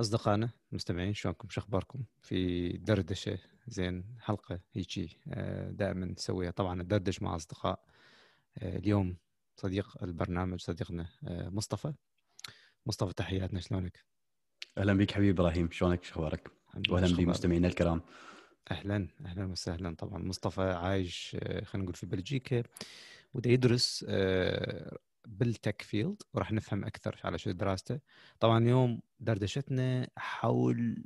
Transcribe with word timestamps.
أصدقائنا 0.00 0.50
المستمعين 0.72 1.14
شلونكم 1.14 1.48
شو 1.48 1.60
أخباركم؟ 1.60 2.04
في 2.22 2.68
دردشة. 2.72 3.38
زين 3.68 4.04
حلقة 4.20 4.60
هيجي. 4.72 5.16
آه، 5.28 5.70
دائما 5.70 6.06
نسويها. 6.06 6.50
طبعا 6.50 6.82
ندردش 6.82 7.22
مع 7.22 7.36
أصدقاء. 7.36 7.84
آه، 8.58 8.76
اليوم 8.76 9.16
صديق 9.56 10.02
البرنامج 10.02 10.60
صديقنا 10.60 11.08
آه، 11.24 11.48
مصطفى. 11.48 11.92
مصطفى 12.86 13.14
تحياتنا. 13.14 13.60
شلونك؟ 13.60 14.04
أهلا 14.78 14.92
بك 14.94 15.10
حبيبي 15.10 15.30
إبراهيم. 15.30 15.70
شلونك؟ 15.70 16.04
شو 16.04 16.14
أخبارك؟ 16.14 16.50
واهلا 16.88 17.16
بمستمعينا 17.16 17.68
الكرام. 17.68 18.00
أهلا. 18.70 19.08
أهلا 19.24 19.44
وسهلا 19.44 19.94
طبعا. 19.94 20.18
مصطفى 20.18 20.62
عايش 20.62 21.36
خلينا 21.40 21.68
نقول 21.74 21.94
في 21.94 22.06
بلجيكا 22.06 22.62
وده 23.34 23.50
يدرس 23.50 24.04
بال 25.28 25.46
tech 25.46 25.82
field 25.82 26.22
وراح 26.34 26.52
نفهم 26.52 26.84
أكثر 26.84 27.20
على 27.24 27.38
شو 27.38 27.50
دراسته. 27.50 28.00
طبعا 28.40 28.58
اليوم 28.58 29.00
دردشتنا 29.20 30.08
حول 30.16 31.04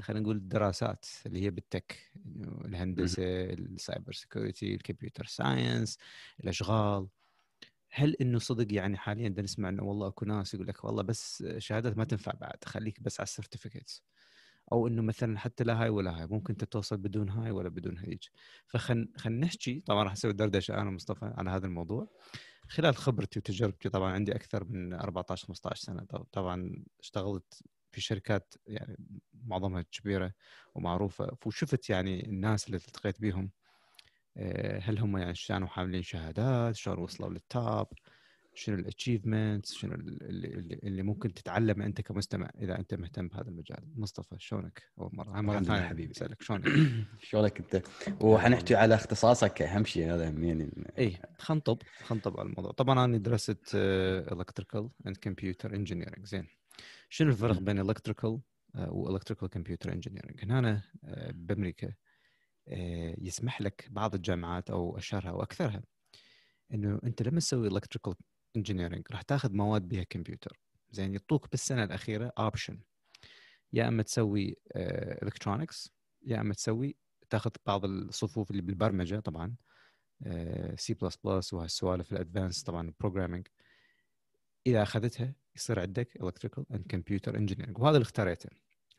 خلينا 0.00 0.20
نقول 0.20 0.36
الدراسات 0.36 1.06
اللي 1.26 1.42
هي 1.42 1.50
بالتك 1.50 2.12
الهندسة 2.64 3.22
ال 3.44 3.55
cyber 3.55 4.12
security 4.12 4.74
ال 4.74 4.80
computer 4.80 5.24
science 5.24 5.98
الأشغال. 6.44 7.08
هل 7.92 8.16
إنه 8.20 8.38
صدق 8.38 8.74
يعني 8.74 8.96
حاليا 8.96 9.28
بدنا 9.28 9.42
نسمع 9.42 9.68
إنه 9.68 9.82
والله 9.82 10.08
أكو 10.08 10.24
ناس 10.24 10.54
يقول 10.54 10.66
لك 10.66 10.84
والله 10.84 11.02
بس 11.02 11.44
شهادات 11.58 11.98
ما 11.98 12.04
تنفع 12.04 12.32
بعد 12.32 12.64
خليك 12.64 13.00
بس 13.02 13.20
على 13.20 13.26
ال 13.26 13.32
certificates 13.32 14.04
أو 14.72 14.86
إنه 14.86 15.02
مثلا 15.02 15.38
حتى 15.38 15.64
لا 15.64 15.82
هاي 15.82 15.88
ولا 15.88 16.20
هاي 16.20 16.26
ممكن 16.26 16.52
أنت 16.52 16.64
توصل 16.64 16.96
بدون 16.96 17.28
هاي 17.28 17.50
ولا 17.50 17.68
بدون 17.68 17.98
هيج. 17.98 18.22
فخل 18.66 19.12
خل 19.16 19.32
نحكي 19.32 19.80
طبعا 19.80 20.04
راح 20.04 20.12
أسوي 20.12 20.32
دردشة 20.32 20.74
أنا 20.74 20.88
ومصطفى 20.90 21.32
على 21.36 21.50
هذا 21.50 21.66
الموضوع. 21.66 22.08
خلال 22.70 22.96
خبرتي 22.96 23.38
وتجربتي 23.38 23.88
طبعا 23.88 24.12
عندي 24.12 24.34
أكثر 24.34 24.64
من 24.64 24.92
14 24.94 25.46
15 25.46 25.82
سنة. 25.82 26.06
طبعا 26.32 26.84
اشتغلت 27.00 27.62
في 27.92 28.00
شركات 28.00 28.54
يعني 28.66 28.96
معظمها 29.34 29.82
كبيرة 29.82 30.32
ومعروفة 30.74 31.36
وشفت 31.46 31.90
يعني 31.90 32.26
الناس 32.26 32.66
اللي 32.66 32.76
التقيت 32.76 33.20
بهم 33.20 33.50
آه، 34.36 34.78
هل 34.80 34.98
هم 34.98 35.16
يعني 35.18 35.34
كانوا 35.48 35.68
حاملين 35.68 36.02
شهادات 36.02 36.76
شلون 36.76 36.98
وصلوا 36.98 37.30
لل 37.30 37.52
top 37.52 37.86
شنو 38.54 38.76
ال 38.76 38.84
achievements 38.84 39.74
شنو 39.74 39.94
اللي, 39.94 40.78
اللي 40.82 41.02
ممكن 41.02 41.34
تتعلم 41.34 41.82
أنت 41.82 42.00
كمستمع 42.00 42.50
إذا 42.58 42.78
أنت 42.78 42.94
مهتم 42.94 43.28
بهذا 43.28 43.48
المجال. 43.48 43.92
مصطفى 43.96 44.36
شلونك؟ 44.38 44.82
أول 44.98 45.10
مرة. 45.12 45.40
مرة 45.40 45.62
ثانية 45.62 45.88
حبيبي. 45.88 46.12
اسالك 46.12 46.42
شلونك؟ 46.42 46.64
شلونك 47.28 47.58
أنت؟ 47.58 47.82
وحنحكي 48.20 48.74
على 48.74 48.94
اختصاصك 48.94 49.62
اهم 49.62 49.84
شيء 49.84 50.14
هذا 50.14 50.24
يعني 50.24 50.70
اي 50.98 51.16
خنطب 51.38 51.78
خنطب 52.04 52.40
على 52.40 52.48
الموضوع. 52.48 52.72
طبعا 52.72 53.04
أنا 53.04 53.18
درست 53.18 53.74
electrical 53.74 54.90
and 55.06 55.16
computer 55.16 55.74
engineering 55.74 56.26
زين. 56.26 56.46
شنو 57.08 57.30
الفرق 57.30 57.58
بين 57.58 57.80
ال 57.80 57.85
electrical 57.85 58.40
وال 58.74 58.86
electrical 58.86 59.48
computer 59.48 59.92
engineering 59.92 60.44
هنا 60.44 60.82
آه، 61.04 61.30
بأمريكا 61.34 61.94
آه، 62.68 63.16
يسمح 63.18 63.62
لك 63.62 63.88
بعض 63.90 64.14
الجامعات 64.14 64.70
أو 64.70 64.98
أشهرها 64.98 65.32
وأكثرها 65.32 65.82
إنه 66.74 67.00
أنت 67.04 67.22
لما 67.22 67.40
تسوي 67.40 67.68
electrical 67.68 68.14
engineering 68.56 69.06
راح 69.10 69.22
تاخذ 69.22 69.52
مواد 69.52 69.88
بها 69.88 70.02
كمبيوتر. 70.02 70.60
زين 70.90 71.12
يعطوك 71.12 71.50
بالسنة 71.50 71.84
الأخيرة 71.84 72.32
option 72.38 72.80
يا 73.72 73.88
إما 73.88 74.02
تسوي 74.02 74.56
electronics 75.22 75.88
آه، 75.88 76.30
يا 76.32 76.40
إما 76.40 76.54
تسوي 76.54 76.96
تاخذ 77.30 77.50
بعض 77.66 77.84
الصفوف 77.84 78.50
اللي 78.50 78.62
بالبرمجة 78.62 79.20
طبعا 79.20 79.54
C 80.76 80.94
plus 80.94 81.16
plus 81.24 81.52
وهالسوالف 81.54 82.12
ال 82.12 82.18
advanced 82.18 82.62
طبعا 82.62 82.92
programming 83.00 83.46
إذا 84.66 84.82
أخذتها 84.82 85.34
يصير 85.56 85.80
عندك 85.80 86.22
electrical 86.22 86.64
and 86.74 86.86
computer 86.88 87.36
engineering 87.36 87.78
وهذا 87.78 87.96
اللي 87.96 88.02
اختاريته 88.04 88.48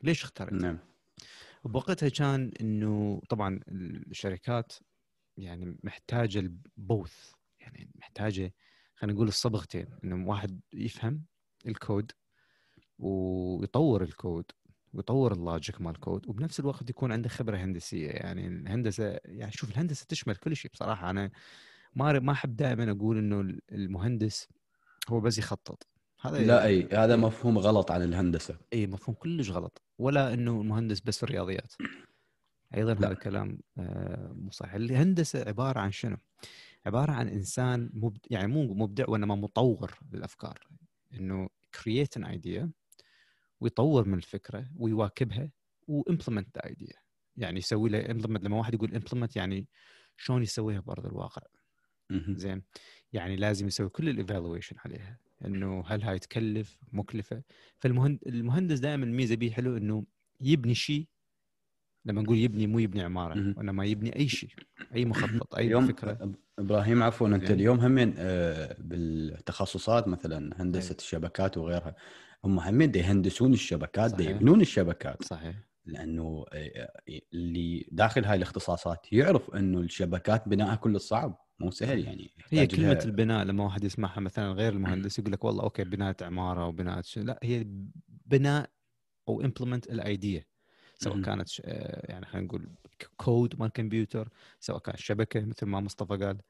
ليش 0.02 0.24
اخترته؟ 0.24 0.56
نعم. 0.56 0.80
بوقتها 1.64 2.10
كان 2.10 2.52
إنه 2.62 3.22
طبعا 3.30 3.60
الشركات 3.68 4.74
يعني 5.38 5.78
محتاجة 5.84 6.40
ال 6.40 6.58
both 6.58 7.32
يعني 7.60 7.92
محتاجة 7.96 8.54
خلينا 9.02 9.16
نقول 9.16 9.28
الصبغتين 9.28 9.86
إنه 10.04 10.28
واحد 10.30 10.60
يفهم 10.74 11.26
الكود 11.68 12.12
ويطور 13.00 14.04
الكود 14.04 14.46
ويطور 14.94 15.34
اللوجيك 15.34 15.82
مال 15.82 15.92
الكود 15.92 16.28
وبنفس 16.28 16.60
الوقت 16.60 16.90
يكون 16.90 17.12
عنده 17.12 17.30
خبرة 17.30 17.58
هندسية. 17.58 18.10
يعني 18.10 18.48
الهندسة 18.48 19.20
يعني 19.26 19.52
شوف 19.52 19.72
الهندسة 19.72 20.06
تشمل 20.10 20.36
كل 20.36 20.56
شيء 20.56 20.72
بصراحة. 20.72 21.10
أنا 21.10 21.32
ما 21.96 22.20
ما 22.20 22.32
أحب 22.32 22.56
دائما 22.56 22.92
أقول 22.92 23.18
إنه 23.18 23.58
المهندس 23.72 24.48
هو 25.10 25.20
بس 25.20 25.38
يخطط. 25.38 25.88
هذا 26.22 26.40
لا 26.40 26.66
أي 26.66 26.90
هذا 26.94 27.16
مفهوم 27.16 27.58
غلط 27.58 27.92
عن 27.92 28.04
الهندسة. 28.04 28.58
أي 28.74 28.88
مفهوم 28.88 29.16
كلش 29.16 29.50
غلط. 29.50 29.82
ولا 29.98 30.34
إنه 30.34 30.62
المهندس 30.62 31.00
بس 31.00 31.24
الرياضيات. 31.24 31.74
أيضا 32.76 32.94
هذا 32.94 33.12
الكلام 33.12 33.60
آه، 33.78 34.34
مو 34.36 34.52
صحيح. 34.52 34.74
الهندسة 34.74 35.48
عبارة 35.48 35.80
عن 35.80 35.92
شنو؟ 35.92 36.18
عبارة 36.86 37.12
عن 37.12 37.28
إنسان 37.28 37.90
مبدع 37.94 38.20
يعني 38.30 38.48
مو 38.48 38.74
مبدع 38.74 39.06
وإنما 39.08 39.36
مطور 39.36 40.00
للأفكار. 40.12 40.68
إنه 41.14 41.50
create 41.84 42.18
an 42.18 42.24
idea 42.26 42.72
ويطور 43.60 44.08
من 44.08 44.18
الفكرة 44.18 44.70
ويواكبها 44.76 45.52
و 45.88 45.95
implement 45.95 46.58
the 46.58 46.66
idea 46.66 46.96
يعني 47.38 47.60
يسوي 47.60 47.90
له 47.90 48.12
implement 48.12 48.44
لما 48.44 48.58
واحد 48.58 48.74
يقول 48.74 48.96
implement 48.96 49.36
يعني 49.36 49.68
شلون 50.18 50.44
يسويها 50.44 50.80
بأرض 50.80 51.06
الواقع. 51.06 51.42
زين؟ 52.36 52.64
يعني 53.14 53.36
لازم 53.36 53.68
يسوي 53.68 53.90
كل 53.90 54.10
ال 54.10 54.16
evaluation 54.16 54.76
عليها. 54.86 55.20
إنه 55.46 55.84
هل 55.88 56.02
هاي 56.04 56.20
تكلف 56.20 56.78
مكلفة؟ 56.94 57.44
فالمهندس 57.80 58.80
دائما 58.80 59.06
الميزة 59.06 59.36
به 59.36 59.52
حلو 59.52 59.78
إنه 59.78 60.06
يبني 60.42 60.76
شيء 60.76 61.08
لما 62.06 62.22
نقول 62.22 62.38
يبني 62.38 62.68
مو 62.68 62.80
يبني 62.80 63.02
عمارة 63.02 63.54
وإنما 63.58 63.86
يبني 63.86 64.16
أي 64.16 64.28
شيء 64.28 64.50
أي 64.96 65.06
مخطط 65.06 65.56
أي 65.56 65.82
فكرة. 65.82 66.34
إبراهيم 66.62 67.04
عفوا 67.04 67.28
أنت 67.28 67.44
يعني. 67.44 67.56
اليوم 67.56 67.80
همين 67.80 68.14
آه، 68.18 68.76
بالتخصصات 68.80 70.08
مثلا 70.08 70.62
هندسة 70.62 70.92
أي. 70.92 70.98
الشبكات 70.98 71.58
وغيرها. 71.58 71.96
هم 72.44 72.60
همين 72.60 72.96
يهندسون 72.96 73.54
الشبكات 73.54 74.20
يبنون 74.20 74.62
الشبكات. 74.62 75.24
صحيح. 75.24 75.56
لأنه 75.86 76.46
آه، 76.54 77.02
اللي 77.34 77.88
داخل 77.92 78.26
هاي 78.26 78.38
الاختصاصات 78.38 79.14
يعرف 79.14 79.56
إنه 79.56 79.80
الشبكات 79.80 80.48
بنائها 80.48 80.76
كل 80.76 81.00
صعب 81.00 81.46
مو 81.60 81.72
سهل 81.72 82.06
يعني 82.06 82.32
هي 82.50 82.68
كلمة 82.68 82.94
لها... 82.94 83.04
البناء 83.04 83.46
لما 83.46 83.64
واحد 83.64 83.84
يسمعها 83.84 84.20
مثلا 84.20 84.52
غير 84.52 84.74
المهندس 84.74 85.20
يقول 85.20 85.32
لك 85.32 85.44
والله 85.44 85.64
أوكي 85.64 85.84
بناء 85.84 86.16
عمارة 86.22 86.68
وبناء 86.68 87.02
لا 87.16 87.40
هي 87.44 87.66
بناء 88.08 88.70
أو 89.30 89.42
implement 89.42 89.88
ال 89.88 90.00
idea 90.00 90.46
سواء 90.96 91.22
كانت 91.22 91.50
آه، 91.62 92.12
يعني 92.12 92.26
خلينا 92.26 92.48
نقول 92.48 92.70
كود 93.18 93.60
مال 93.60 93.70
كمبيوتر 93.70 94.30
سواء 94.60 94.80
كانت 94.80 95.00
شبكة 95.00 95.46
مثل 95.46 95.66
ما 95.66 95.80
مصطفى 95.80 96.26
قال. 96.26 96.42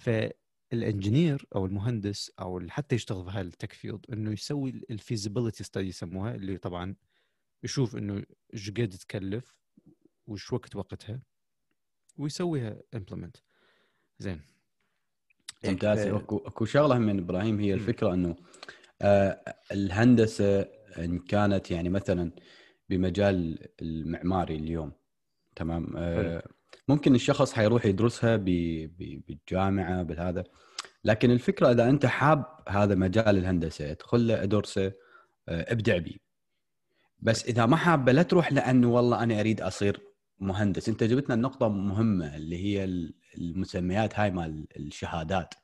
فال 0.00 0.29
engineer 0.29 1.46
أو 1.54 1.66
المهندس 1.66 2.32
أو 2.40 2.60
حتى 2.68 2.94
يشتغل 2.94 3.24
في 3.24 3.30
هاي 3.30 3.40
ال 3.40 3.46
tech 3.46 3.72
field 3.72 4.06
إنه 4.12 4.30
يسوي 4.32 4.82
ال 4.90 4.96
feasibility 4.96 5.64
study 5.64 5.88
يسموها 5.88 6.34
اللي 6.34 6.58
طبعا 6.58 6.94
يشوف 7.62 7.96
إنه 7.96 8.24
إيش 8.54 8.70
قد 8.70 8.88
تكلف 8.88 9.56
وش 10.26 10.52
وقت 10.52 10.76
وقتها 10.76 11.22
ويسويها 12.18 12.82
implement 12.94 13.36
زين. 14.18 14.40
ممتاز. 15.64 15.98
اكو 15.98 16.36
أكو 16.36 16.64
شغلة 16.64 16.98
من 16.98 17.18
إبراهيم 17.18 17.60
هي 17.60 17.74
الفكرة 17.74 18.14
إنه 18.14 18.36
آه 19.02 19.54
الهندسة 19.72 20.60
إن 20.98 21.18
كانت 21.18 21.70
يعني 21.70 21.88
مثلا 21.88 22.32
بمجال 22.88 23.68
المعماري 23.82 24.56
اليوم 24.56 24.92
تمام؟ 25.56 25.96
آه 25.96 26.42
ممكن 26.90 27.14
الشخص 27.14 27.52
حيروح 27.52 27.86
يدرسها 27.86 28.36
بالجامعة 28.36 30.02
بهذا. 30.02 30.44
لكن 31.04 31.30
الفكرة 31.30 31.70
إذا 31.72 31.88
أنت 31.90 32.06
حاب 32.06 32.44
هذا 32.68 32.94
مجال 32.94 33.38
الهندسة 33.38 33.90
ادخل 33.90 34.26
له 34.28 34.42
ادرسه 34.42 34.86
آه 35.48 35.72
ابدع 35.72 35.98
به 35.98 36.14
بس 37.20 37.44
إذا 37.44 37.66
ما 37.66 37.76
حابه 37.76 38.12
لا 38.12 38.22
تروح 38.22 38.52
لأنه 38.52 38.88
والله 38.90 39.22
أنا 39.22 39.40
أريد 39.40 39.60
أصير 39.60 40.00
مهندس. 40.38 40.88
أنت 40.88 41.04
جبتنا 41.04 41.34
النقطة 41.34 41.68
مهمة 41.68 42.36
اللي 42.36 42.64
هي 42.64 42.84
المسميات 43.38 44.18
هاي 44.18 44.30
مال 44.30 44.66
الشهادات. 44.76 45.54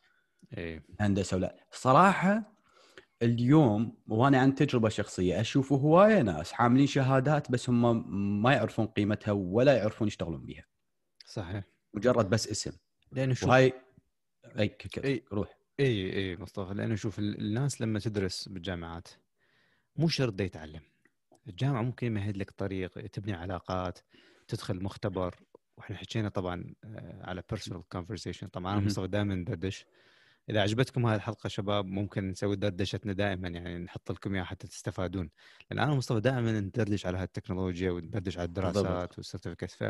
إيه. 0.57 0.85
هندسه 1.01 1.37
ولا. 1.37 1.57
صراحة 1.73 2.57
اليوم 3.23 3.99
وأنا 4.09 4.39
عن 4.39 4.55
تجربة 4.55 4.89
شخصية 4.89 5.41
أشوف 5.41 5.73
هواية 5.73 6.23
ناس 6.23 6.53
حاملين 6.53 6.87
شهادات 6.87 7.51
بس 7.51 7.71
هم 7.71 8.43
ما 8.43 8.53
يعرفون 8.53 8.87
قيمتها 8.87 9.33
ولا 9.33 9.77
يعرفون 9.77 10.09
يشتغلون 10.09 10.47
بها 10.47 10.65
صحيح. 11.27 11.65
مجرد 11.95 12.31
بس 12.31 12.49
اسم. 12.49 12.73
لأنه 13.13 13.35
شوف 13.35 13.49
وهاي 13.49 13.73
أي 14.59 14.77
إي 15.05 15.25
روح. 15.33 15.59
إي 15.81 16.13
إي 16.13 16.37
مصطفى 16.37 16.75
لأنه 16.75 16.95
شوف 16.95 17.19
الناس 17.19 17.81
لما 17.81 17.99
تدرس 17.99 18.49
بالجامعات 18.49 19.09
مو 19.97 20.09
شرط 20.09 20.41
يتعلم. 20.41 20.81
الجامعة 21.49 21.83
ممكن 21.83 22.07
يمهد 22.07 22.37
لك 22.37 22.51
طريق 22.51 22.91
تبني 23.07 23.33
علاقات 23.33 23.99
تدخل 24.49 24.83
مختبر. 24.83 25.35
وإحنا 25.77 25.97
حكينا 25.97 26.29
طبعا 26.29 26.75
آه، 26.85 27.23
على 27.25 27.43
بيرسونال 27.51 27.89
كونفرسيشن 27.89 28.47
طبعا 28.47 28.73
أنا 28.73 28.87
مصطفى 28.87 29.07
دائما 29.07 29.35
ندردش 29.35 29.87
إذا 30.51 30.61
عجبتكم 30.63 31.07
هذه 31.07 31.17
الحلقة 31.17 31.49
شباب 31.49 31.87
ممكن 31.87 32.29
نسوي 32.29 32.57
دردشتنا 32.57 33.13
دائما 33.13 33.49
يعني 33.49 33.79
نحط 33.79 34.13
لكم 34.13 34.35
إياها 34.35 34.45
حتى 34.45 34.67
تستفادون. 34.67 35.31
لأن 35.71 35.79
أنا 35.81 35.93
ومصطفى 35.93 36.21
دائما 36.21 36.61
ندردش 36.61 37.07
على 37.07 37.19
هالتكنولوجيا 37.19 37.91
وندردش 37.91 38.39
على 38.39 38.47
الدراسات 38.47 39.19
والسيرتيفيكت 39.19 39.71
ف 39.71 39.85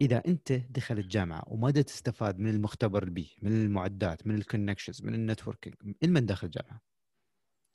إذا 0.00 0.22
أنت 0.26 0.52
دخلت 0.52 1.06
جامعة 1.06 1.42
وما 1.46 1.70
تستفاد 1.70 2.38
من 2.38 2.50
المختبر 2.50 3.02
البي 3.02 3.36
من 3.42 3.52
المعدات 3.52 4.26
من 4.26 4.34
الكونكشنز 4.34 5.02
من 5.02 5.14
النتوركينج 5.14 5.74
من 6.02 6.26
داخل 6.26 6.50
جامعه 6.50 6.80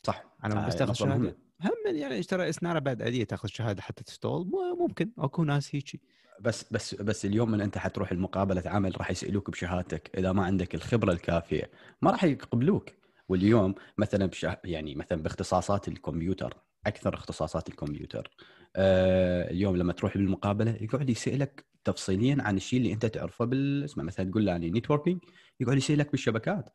صح. 0.04 0.38
أنا 0.44 0.68
بس 0.68 0.75
تاخذ 0.75 0.94
شهاده 0.94 1.38
هم 1.62 1.95
يعني 1.95 2.24
ترى 2.24 2.50
استناره 2.50 2.80
بعد 2.80 3.01
عادية 3.01 3.24
تأخذ 3.24 3.50
شهادة 3.50 3.81
حتى 3.81 4.04
تشتغل 4.04 4.51
ممكن 4.80 5.12
أكو 5.18 5.44
ناس 5.44 5.75
هيجي. 5.75 6.01
بس 6.42 6.74
بس 6.74 6.95
بس 6.95 7.25
اليوم 7.25 7.51
من 7.51 7.62
أنت 7.62 7.77
حتروح 7.77 8.12
المقابله 8.12 8.63
عمل 8.65 8.98
راح 8.98 9.12
يسألوك 9.12 9.50
بشهادتك 9.50 10.12
إذا 10.18 10.31
ما 10.31 10.45
عندك 10.45 10.75
الخبرة 10.75 11.12
الكافية 11.12 11.72
ما 12.01 12.12
راح 12.12 12.24
يقبلوك. 12.24 12.89
واليوم 13.30 13.75
مثلا 13.98 14.25
بشه... 14.25 14.57
يعني 14.63 14.95
مثلا 14.95 15.24
باختصاصات 15.24 15.88
الكمبيوتر 15.88 16.57
أكثر 16.86 17.13
اختصاصات 17.13 17.69
الكمبيوتر. 17.69 18.31
آه 18.31 18.58
اليوم 18.75 19.77
لما 19.77 19.94
تروح 19.94 20.18
بالمقابله 20.18 20.77
يقعد 20.81 21.10
يسألك 21.10 21.66
تفصيليا 21.83 22.38
عن 22.39 22.57
الشيء 22.57 22.80
اللي 22.80 22.94
أنت 22.94 23.06
تعرفه 23.06 23.45
بالاسم 23.45 24.06
مثلا 24.06 24.31
تقول 24.31 24.45
له 24.45 24.51
يعني 24.51 24.71
نتوركينج 24.71 25.19
يقعد 25.60 25.77
يسألك 25.77 26.12
بالشبكات. 26.12 26.69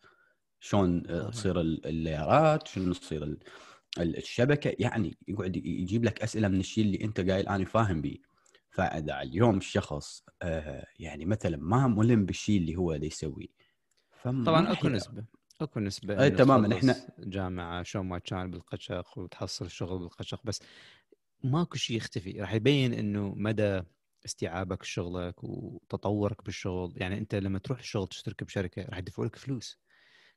شلون 0.61 1.03
تصير 1.31 1.61
اللايرات 1.61 2.69
شلون 2.69 2.93
تصير 2.93 3.37
الشبكة. 3.99 4.77
يعني 4.79 5.19
يقعد 5.29 5.57
يجيب 5.57 6.05
لك 6.05 6.23
أسئلة 6.23 6.49
من 6.49 6.61
الشيء 6.61 6.85
اللي 6.85 7.05
أنت 7.05 7.31
قايل 7.31 7.49
أنا 7.49 7.65
فاهم 7.65 8.01
به 8.01 8.19
فإذا 8.71 9.23
اليوم 9.23 9.57
الشخص 9.57 10.25
آه 10.43 10.87
يعني 10.99 11.25
مثلا 11.25 11.57
ما 11.57 11.87
ملم 11.87 12.27
بالشيء 12.27 12.61
اللي 12.61 12.77
هو 12.77 12.93
اللي 12.93 13.07
يسويه 13.07 13.47
طبعا 14.25 14.73
أكو 14.73 14.89
نسبة 14.89 15.25
أكو 15.61 15.81
نسبة 15.81 16.23
أي 16.23 16.31
تماما. 16.31 16.77
إحنا 16.77 16.97
جامعة 17.19 17.83
شلون 17.83 18.07
ما 18.07 18.19
كان 18.19 18.51
بالقشق 18.51 19.19
وتحصل 19.19 19.71
شغل 19.71 19.99
بالقشق 19.99 20.41
بس 20.45 20.63
ماكو 21.45 21.77
شيء 21.77 21.97
يختفي. 21.97 22.41
راح 22.41 22.53
يبين 22.53 22.95
إنه 22.95 23.35
مدى 23.37 23.83
استيعابك 24.25 24.83
شغلك 24.83 25.45
وتطورك 25.45 26.45
بالشغل. 26.45 26.93
يعني 26.97 27.19
أنت 27.19 27.35
لما 27.35 27.59
تروح 27.59 27.79
الشغل 27.79 28.09
تشترك 28.09 28.45
بشركة 28.45 28.83
راح 28.83 28.99
يدفعوا 28.99 29.27
لك 29.27 29.37
فلوس. 29.37 29.79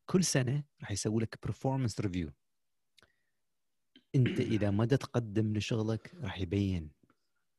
كل 0.05 0.23
سنة 0.23 0.63
راح 0.81 0.91
يسوي 0.91 1.21
لك 1.21 1.39
performance 1.43 2.01
review 2.01 2.31
أنت 4.15 4.39
إذا 4.39 4.71
ما 4.71 4.85
تقدم 4.85 5.57
لشغلك 5.57 6.15
راح 6.21 6.39
يبين. 6.39 6.91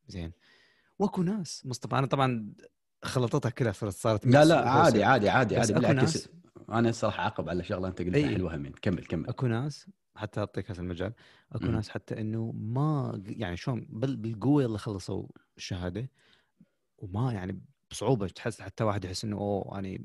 زين؟ 0.07 0.31
وأكو 0.99 1.23
ناس 1.23 1.65
مصطفى 1.65 1.95
أنا 1.95 2.07
طبعا 2.07 2.53
خلطتها 3.03 3.49
كلها 3.49 3.71
صارت 3.71 4.25
لا 4.25 4.45
لا 4.45 4.69
عادي 4.69 5.03
عادي 5.03 5.29
عادي 5.29 5.57
عادي 5.57 5.73
بالعكس. 5.73 6.29
أنا 6.69 6.91
صراحة 6.91 7.23
عقب 7.23 7.49
على 7.49 7.63
شغلة 7.63 7.87
أنت 7.87 8.01
قلتها 8.01 8.29
حلوة 8.29 8.55
همين 8.55 8.71
كمل 8.71 9.05
كمل. 9.05 9.29
أكو 9.29 9.47
ناس 9.47 9.89
حتى 10.19 10.39
أعطيك 10.39 10.71
هذا 10.71 10.81
المجال. 10.81 11.13
أكو. 11.51 11.65
ناس 11.65 11.89
حتى 11.89 12.21
إنه 12.21 12.51
ما 12.51 13.21
يعني 13.25 13.57
شلون 13.57 13.87
بالقوة 13.89 14.65
اللي 14.65 14.77
خلصوا 14.77 15.27
الشهادة 15.57 16.09
وما 16.97 17.33
يعني 17.33 17.61
بصعوبة 17.91 18.27
تحس 18.27 18.61
حتى 18.61 18.83
واحد 18.83 19.05
يحس 19.05 19.23
إنه 19.25 19.37
أوه 19.37 19.79
أنا 19.79 19.97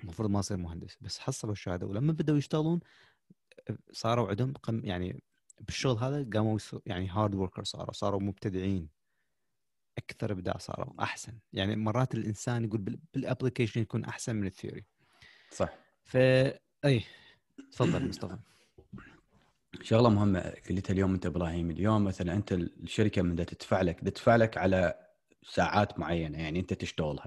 المفروض 0.00 0.30
ما 0.30 0.38
أصير 0.38 0.56
مهندس. 0.56 0.98
بس 1.00 1.18
حصلوا 1.18 1.52
الشهادة 1.52 1.86
ولما 1.86 2.12
بدأوا 2.12 2.38
يشتغلون 2.38 2.80
صاروا 3.92 4.28
عندهم 4.28 4.52
قم 4.52 4.84
يعني 4.84 5.22
بالشغل 5.60 5.98
هذا 5.98 6.30
قاموا 6.34 6.58
يعني 6.86 7.08
hard 7.08 7.34
worker 7.34 7.64
صاروا 7.64 7.92
صاروا 7.92 8.20
مبتدعين. 8.20 8.88
أكثر 9.98 10.32
إبداع 10.32 10.58
صاروا 10.58 11.02
أحسن. 11.02 11.38
يعني 11.52 11.76
مرات 11.76 12.14
الإنسان 12.14 12.64
يقول 12.64 12.98
بال 13.14 13.24
application 13.24 13.80
يكون 13.80 14.04
أحسن 14.04 14.36
من 14.36 14.46
ال 14.46 14.52
theory 14.52 14.86
صح. 15.50 15.74
ف 16.04 16.16
اي 16.84 17.04
تفضل 17.72 18.08
مصطفى. 18.08 18.38
شغلة 19.82 20.08
مهمة 20.08 20.54
قلتها 20.70 20.92
اليوم 20.92 21.14
أنت 21.14 21.26
إبراهيم 21.26 21.70
اليوم 21.70 22.04
مثلا 22.04 22.32
أنت 22.32 22.52
الشركة 22.52 23.22
من 23.22 23.36
تدفع 23.36 23.82
لك 23.82 24.00
تدفع 24.00 24.36
لك 24.36 24.56
على 24.56 24.94
ساعات 25.42 25.98
معينة 25.98 26.38
يعني 26.38 26.60
أنت 26.60 26.74
تشتغلها. 26.74 27.26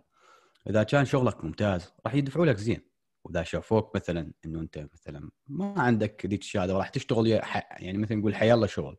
إذا 0.70 0.84
كان 0.84 1.06
شغلك 1.06 1.44
ممتاز 1.44 1.94
راح 2.06 2.16
يدفعوا 2.16 2.46
لك 2.46 2.58
زين. 2.58 2.82
وإذا 3.24 3.44
شافوك 3.44 3.96
مثلا 3.96 4.32
إنه 4.46 4.60
أنت 4.60 4.88
مثلا 4.94 5.30
ما 5.48 5.82
عندك 5.82 6.26
ذيك 6.26 6.42
الشهادة 6.42 6.76
وراح 6.76 6.90
تشتغل 6.90 7.28
يعني 7.28 7.98
مثلا 7.98 8.18
نقول 8.18 8.36
حي 8.36 8.54
الله 8.54 8.68
شغل 8.68 8.98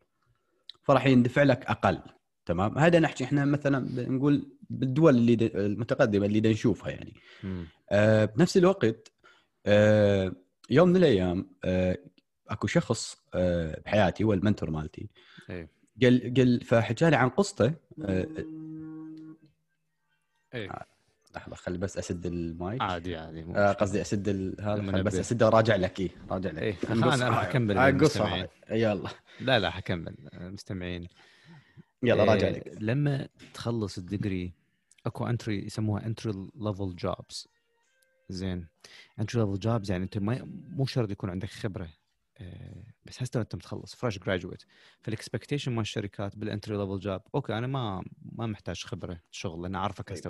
فراح 0.83 1.05
يندفع 1.05 1.43
لك 1.43 1.65
أقل. 1.65 2.01
تمام؟ 2.45 2.77
هذا 2.77 2.99
نحكي 2.99 3.23
إحنا 3.23 3.45
مثلا 3.45 4.09
نقول 4.09 4.57
بالدول 4.69 5.15
اللي 5.15 5.33
المتقدمة 5.55 6.25
اللي 6.25 6.51
نشوفها 6.51 6.89
يعني. 6.89 7.13
آه 7.91 8.25
بنفس 8.25 8.57
الوقت 8.57 9.11
آه 9.65 10.35
يوم 10.69 10.89
من 10.89 10.95
الأيام 10.95 11.49
آه 11.63 11.97
اكو 12.49 12.67
شخص 12.67 13.17
آه 13.33 13.81
بحياتي 13.85 14.23
هو 14.23 14.33
المنتور 14.33 14.69
مالتي. 14.69 15.09
أيه. 15.49 15.69
قال 16.01 16.33
قال 16.37 16.61
فحكى 16.61 17.09
لي 17.09 17.15
عن 17.15 17.29
قصته 17.29 17.73
آه 18.03 18.27
إيه. 20.53 20.69
لحظة 21.35 21.55
خلي 21.55 21.77
بس 21.77 21.97
أسد 21.97 22.25
المايك. 22.25 22.81
عادي 22.81 23.15
عادي 23.15 23.45
آه 23.55 23.71
قصدي 23.71 24.01
أسد 24.01 24.55
هذا 24.61 25.01
بس 25.01 25.15
أسده 25.15 25.45
وراجع 25.45 25.75
لك 25.75 25.99
إيه 25.99 26.09
راجع 26.29 26.51
لك. 26.51 26.57
إيه 26.57 26.75
أنا 26.89 27.29
راح 27.29 27.43
أكمل 27.43 27.77
المستمعين. 27.77 28.47
يلا. 28.71 29.09
لا 29.39 29.59
لا 29.59 29.69
حكمل 29.69 30.15
المستمعين 30.33 31.07
يلا 32.03 32.23
راجع 32.23 32.47
لك. 32.49 32.67
إيه 32.67 32.73
لما 32.79 33.27
تخلص 33.53 33.97
ال 33.97 34.05
degree 34.05 34.53
أكو 35.05 35.27
entry 35.27 35.65
يسموها 35.65 36.05
entry 36.05 36.49
level 36.55 36.95
jobs 36.95 37.47
زين. 38.29 38.67
entry 39.19 39.41
level 39.41 39.59
jobs 39.59 39.91
يعني 39.91 40.03
أنت 40.03 40.17
ما 40.17 40.39
مو 40.69 40.85
شرط 40.85 41.11
يكون 41.11 41.29
عندك 41.29 41.49
خبرة. 41.49 41.83
آه، 41.83 42.04
بس 43.05 43.23
هسه 43.23 43.41
انت 43.41 43.55
متخلص 43.55 43.95
fresh 43.95 44.19
graduate 44.19 44.63
فال 45.01 45.12
expectation 45.12 45.71
مال 45.71 45.81
الشركات 45.81 46.37
بال 46.37 46.48
entry 46.48 46.77
level 46.77 46.99
job 46.99 47.21
okay 47.35 47.57
أنا 47.57 47.67
ما 47.67 48.03
ما 48.21 48.45
محتاج 48.47 48.83
خبرة 48.83 49.21
شغل 49.31 49.61
لأن 49.61 49.75
أعرفك 49.75 50.11
هسه 50.11 50.29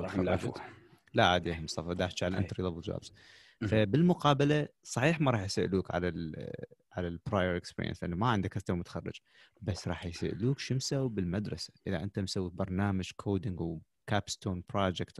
لا 1.13 1.25
عادي 1.25 1.49
يا 1.49 1.59
مصطفى 1.59 1.95
داش 1.95 2.23
على 2.23 2.37
ال 2.37 2.42
entry 2.42 2.63
level 2.63 2.81
jobs 2.81 3.13
فبالمقابلة 3.61 4.67
صحيح 4.83 5.21
ما 5.21 5.31
راح 5.31 5.41
يسألوك 5.41 5.91
على 5.91 6.07
ال 6.07 6.51
على 6.91 7.07
ال 7.07 7.15
prior 7.15 7.57
experience 7.57 8.03
لأنه 8.03 8.15
ما 8.15 8.27
عندك 8.27 8.57
هسه 8.57 8.73
متخرج 8.73 9.19
بس 9.61 9.87
راح 9.87 10.05
يسألوك 10.05 10.59
شو 10.59 10.75
مسوي 10.75 11.09
بالمدرسة. 11.09 11.73
إذا 11.87 12.03
أنت 12.03 12.19
مسوي 12.19 12.49
برنامج 12.49 13.11
coding 13.15 13.59
و 13.61 13.73
capstone 13.73 14.63
project 14.69 15.19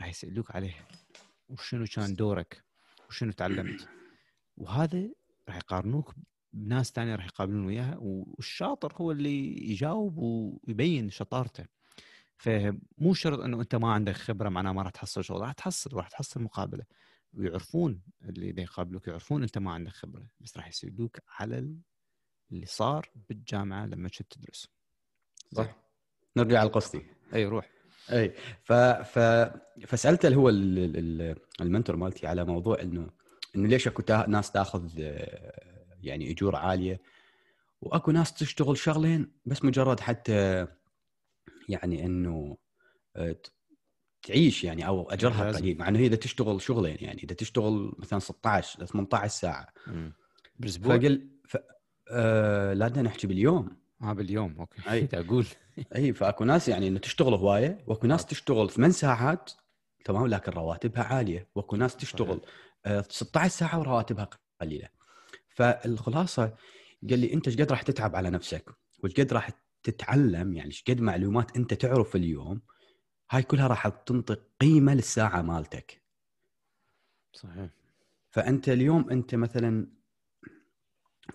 راح 0.00 0.08
يسألوك 0.08 0.56
عليه. 0.56 0.74
وشنو 1.48 1.86
كان 1.94 2.14
دورك؟ 2.14 2.64
وشنو 3.08 3.32
تعلمت؟ 3.32 3.88
وهذا 4.56 5.08
راح 5.48 5.56
يقارنوك 5.56 6.14
بناس 6.52 6.90
ثانية 6.90 7.14
راح 7.14 7.24
يقابلون 7.24 7.66
وياها 7.66 7.96
والشاطر 7.98 8.92
هو 8.96 9.12
اللي 9.12 9.70
يجاوب 9.70 10.18
ويبين 10.18 11.10
شطارته. 11.10 11.64
فمو 12.36 13.14
شرط 13.14 13.40
إنه 13.40 13.60
أنت 13.60 13.74
ما 13.74 13.92
عندك 13.92 14.12
خبرة 14.12 14.48
معناه 14.48 14.72
ما 14.72 14.82
راح 14.82 14.90
تحصل 14.90 15.24
شغل 15.24 15.40
راح 15.40 15.52
تحصل 15.52 15.96
راح 15.96 16.08
تحصل 16.08 16.42
مقابلة. 16.42 16.84
ويعرفون 17.32 18.02
اللي 18.22 18.62
يقابلوك 18.62 19.08
يعرفون 19.08 19.42
أنت 19.42 19.58
ما 19.58 19.72
عندك 19.72 19.92
خبرة 19.92 20.26
بس 20.40 20.56
راح 20.56 20.68
يسالوك 20.68 21.18
على 21.28 21.58
اللي 22.52 22.66
صار 22.66 23.10
بالجامعة 23.28 23.86
لما 23.86 24.08
كنت 24.08 24.34
تدرس. 24.34 24.68
صح. 25.54 25.76
نرجع 26.36 26.60
على 26.60 26.70
قصتي 26.70 27.06
إي 27.34 27.44
روح. 27.44 27.70
إي 28.12 28.34
ف 28.62 28.72
ف 28.72 29.18
فسالته 29.86 30.26
اللي 30.26 30.38
هو 30.38 30.48
المنتور 31.60 31.96
مالتي 31.96 32.26
على 32.26 32.44
موضوع 32.44 32.80
إنه 32.82 33.10
إنه 33.56 33.68
ليش 33.68 33.88
أكو 33.88 34.02
ناس 34.28 34.52
تاخذ 34.52 34.90
يعني 36.02 36.30
أجور 36.30 36.56
عالية؟ 36.56 37.00
وأكو 37.80 38.10
ناس 38.10 38.34
تشتغل 38.34 38.76
شغلين 38.76 39.32
بس 39.46 39.64
مجرد 39.64 40.00
حتى 40.00 40.66
يعني 41.68 42.06
إنه 42.06 42.56
آه، 43.16 43.36
تعيش 44.22 44.64
يعني 44.64 44.86
أو 44.86 45.10
أجرها 45.10 45.52
قليل 45.52 45.78
مع 45.78 45.88
إنه 45.88 45.98
هي 45.98 46.06
إذا 46.06 46.16
تشتغل 46.16 46.62
شغلين 46.62 46.96
يعني 47.00 47.22
إذا 47.22 47.34
تشتغل 47.34 47.92
مثلا 47.98 48.18
16 48.18 48.86
18 48.86 49.28
ساعة. 49.28 49.68
بالأسبوع؟ 50.58 50.98
فقل 50.98 51.28
ف... 51.48 51.56
آه 52.10 52.72
لا 52.72 53.02
نحكي 53.02 53.26
باليوم. 53.26 53.76
آه 54.02 54.12
باليوم. 54.12 54.56
أوكي. 54.60 54.90
أي. 54.90 55.08
أقول 55.14 55.46
أي 55.96 56.12
فأكو 56.12 56.44
ناس 56.44 56.68
يعني 56.68 56.88
إنه 56.88 56.98
تشتغل 56.98 57.34
هواية 57.34 57.78
وأكو 57.86 58.06
ناس 58.06 58.26
تشتغل 58.26 58.70
ثمان 58.70 58.92
ساعات 58.92 59.50
تمام 60.04 60.26
لكن 60.26 60.52
رواتبها 60.52 61.02
عالية. 61.02 61.48
وأكو 61.54 61.76
ناس 61.76 61.96
تشتغل 61.96 62.40
آه 62.44 62.73
16 62.86 63.48
ساعة 63.48 63.78
ورواتبها 63.78 64.30
قليلة. 64.60 64.88
فالخلاصة 65.48 66.56
قال 67.10 67.18
لي 67.18 67.32
أنت 67.32 67.48
إيش 67.48 67.56
قد 67.56 67.70
راح 67.70 67.82
تتعب 67.82 68.16
على 68.16 68.30
نفسك؟ 68.30 68.70
وإيش 69.02 69.14
قد 69.14 69.32
راح 69.32 69.50
تتعلم؟ 69.82 70.54
يعني 70.54 70.68
إيش 70.68 70.84
قد 70.88 71.00
معلومات 71.00 71.56
أنت 71.56 71.74
تعرف 71.74 72.16
اليوم؟ 72.16 72.62
هاي 73.30 73.42
كلها 73.42 73.66
راح 73.66 73.88
تنطي 73.88 74.36
قيمة 74.60 74.94
للساعة 74.94 75.42
مالتك. 75.42 76.02
صحيح. 77.32 77.70
فأنت 78.30 78.68
اليوم 78.68 79.10
أنت 79.10 79.34
مثلا 79.34 79.86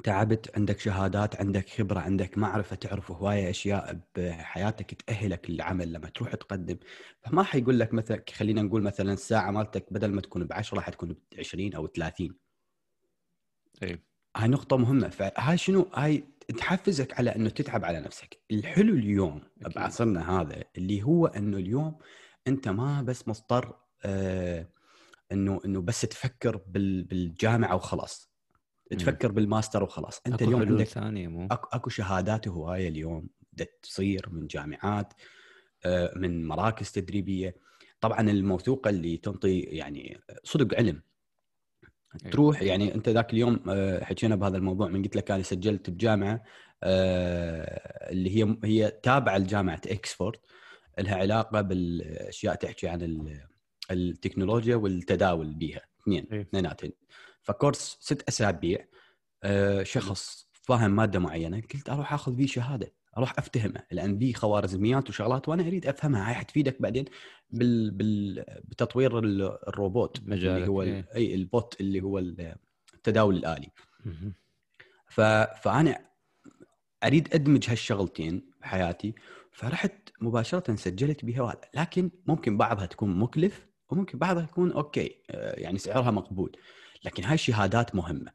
تعبت 0.04 0.58
عندك 0.58 0.80
شهادات 0.80 1.36
عندك 1.42 1.70
خبرة 1.70 2.00
عندك 2.00 2.38
معرفة 2.38 2.76
تعرف 2.76 3.12
هواية 3.12 3.50
أشياء 3.50 4.00
بحياتك 4.16 4.94
تأهلك 5.02 5.50
للعمل 5.50 5.94
لما 5.94 6.10
تروح 6.10 6.36
تقدم. 6.36 6.78
فما 7.22 7.44
حيقول 7.44 7.80
لك 7.80 7.94
مثلا 7.94 8.24
خلينا 8.34 8.62
نقول 8.62 8.84
مثلا 8.84 9.14
الساعة 9.14 9.52
مالتك 9.52 9.94
بدل 9.94 10.12
ما 10.14 10.22
تكون 10.22 10.44
ب 10.44 10.54
10 10.54 10.78
راح 10.78 10.90
تكون 10.90 11.14
ب 11.14 11.18
20 11.40 11.74
أو 11.74 11.88
30 11.88 12.40
اي 13.84 14.00
هاي 14.38 14.48
نقطة 14.48 14.78
مهمة. 14.78 15.10
فهاي 15.10 15.58
شنو؟ 15.58 15.90
هاي 15.94 16.24
تحفزك 16.58 17.20
على 17.20 17.36
إنه 17.36 17.50
تتعب 17.50 17.86
على 17.86 18.00
نفسك. 18.00 18.42
الحلو 18.52 18.94
اليوم 18.94 19.42
أكيد. 19.62 19.74
بعصرنا 19.76 20.42
هذا 20.42 20.64
اللي 20.78 21.04
هو 21.04 21.28
إنه 21.28 21.58
اليوم 21.58 21.98
أنت 22.48 22.68
ما 22.68 23.02
بس 23.02 23.28
مضطر 23.28 23.80
آه 24.06 24.68
إنه 25.32 25.62
إنه 25.66 25.82
بس 25.82 26.02
تفكر 26.02 26.58
بال 26.58 27.04
بالجامعة 27.04 27.76
وخلاص. 27.76 28.30
تفكر 28.98 29.32
بالماستر 29.32 29.84
وخلاص. 29.84 30.22
أنت 30.28 30.42
أكو 30.42 30.46
اليوم 30.52 30.62
عندك 30.62 30.84
ثانية 30.84 31.28
مو؟ 31.28 31.48
اكو, 31.52 31.68
أكو 31.74 31.90
شهادات 31.90 32.48
وهوايه 32.48 32.88
اليوم 32.90 33.28
تصير 33.82 34.30
من 34.32 34.48
جامعات 34.48 35.14
آه، 35.86 36.14
من 36.16 36.48
مراكز 36.48 36.92
تدريبية. 36.92 37.56
طبعا 38.02 38.22
الموثوقة 38.22 38.90
اللي 38.90 39.18
تنطي 39.18 39.60
يعني 39.60 40.20
صدق 40.44 40.76
علم. 40.78 41.02
أي. 42.26 42.30
تروح 42.32 42.62
يعني 42.62 42.96
أنت 42.96 43.10
ذاك 43.10 43.34
اليوم 43.34 43.60
آه، 43.70 44.04
حكينا 44.04 44.36
بهذا 44.36 44.58
الموضوع 44.58 44.88
من 44.88 45.04
قلت 45.04 45.16
لك 45.16 45.32
أنا 45.32 45.44
سجلت 45.44 45.90
بجامعة 45.90 46.44
آه، 46.84 48.12
اللي 48.12 48.38
هي 48.44 48.58
هي 48.64 48.92
تابعة 49.04 49.38
لجامعة 49.38 49.82
إكسفورد 49.88 50.40
لها 51.00 51.16
علاقة 51.16 51.62
بالأشياء 51.62 52.56
تحكي 52.56 52.88
عن 52.88 53.02
ال- 53.02 53.48
التكنولوجيا 53.92 54.76
والتداول 54.76 55.54
بيها. 55.54 55.82
اثنين 56.02 56.28
أي. 56.32 56.42
اثنيناتين 56.42 56.92
ف 57.44 57.51
course 57.51 57.98
ست 58.02 58.28
أسابيع 58.28 58.86
آه، 59.44 59.84
شخص 59.84 60.48
فاهم 60.54 60.92
مادة 60.92 61.20
معينة 61.20 61.62
قلت 61.74 61.90
أروح 61.90 62.14
آخذ 62.14 62.32
بيه 62.34 62.48
شهادة 62.48 62.94
أروح 63.18 63.34
أفتهمه 63.40 63.84
لأن 63.92 64.18
بيه 64.18 64.34
خوارزميات 64.34 65.10
وشغلات 65.10 65.50
وأنا 65.50 65.68
أريد 65.68 65.86
أفهمها 65.88 66.30
هاي 66.30 66.34
حتفيدك 66.34 66.82
بعدين 66.82 67.06
بال... 67.50 67.92
بال... 67.92 68.46
بتطوير 68.64 69.20
ال- 69.20 69.68
الروبوت 69.68 70.20
اللي 70.20 70.36
مجالك، 70.36 70.68
هو 70.68 70.82
إيه. 70.82 71.00
ال... 71.00 71.10
أي 71.16 71.36
ال 71.36 71.47
bot 71.47 71.82
اللي 71.82 72.02
هو 72.02 72.20
ال- 72.20 72.56
التداول 72.94 73.36
الآلي. 73.38 73.70
ف... 75.08 75.22
فأنا 75.62 76.06
أريد 77.04 77.34
أدمج 77.34 77.70
هالشغلتين 77.70 78.50
بحياتي 78.62 79.16
فرحت 79.52 80.10
مباشرة 80.22 80.76
سجلت 80.76 81.26
بها 81.26 81.56
لكن 81.74 82.12
ممكن 82.26 82.58
بعضها 82.58 82.86
تكون 82.86 83.20
مكلف 83.20 83.68
وممكن 83.90 84.18
بعضها 84.18 84.44
يكون 84.44 84.72
okay 84.72 85.16
آه، 85.32 85.60
يعني 85.60 85.78
سعرها 85.78 86.12
مقبول 86.12 86.58
لكن 87.04 87.24
هاي 87.24 87.34
الشهادات 87.34 87.96
مهمة. 87.96 88.32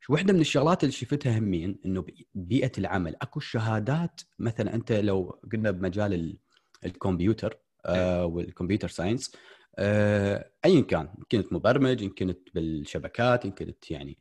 شو 0.00 0.12
واحدة 0.12 0.32
من 0.32 0.40
الشغلات 0.40 0.84
اللي 0.84 0.92
شفتها 0.92 1.38
همين 1.38 1.78
إنه 1.86 2.04
بيئة 2.34 2.72
العمل. 2.78 3.16
أكو 3.22 3.40
شهادات 3.40 4.20
مثلا 4.38 4.74
أنت 4.74 4.92
لو 4.92 5.40
قلنا 5.52 5.70
بمجال 5.70 6.14
ال- 6.14 6.38
الكمبيوتر 6.84 7.58
آه 7.86 8.24
وال 8.26 8.38
computer 8.38 8.88
science 8.88 9.36
آه 9.78 10.50
ايا 10.64 10.80
كان. 10.80 11.00
إن 11.18 11.22
كنت 11.32 11.52
مبرمج 11.52 12.02
إن 12.02 12.10
كنت 12.10 12.48
بالشبكات 12.54 13.44
إن 13.44 13.50
كنت 13.50 13.90
يعني 13.90 14.18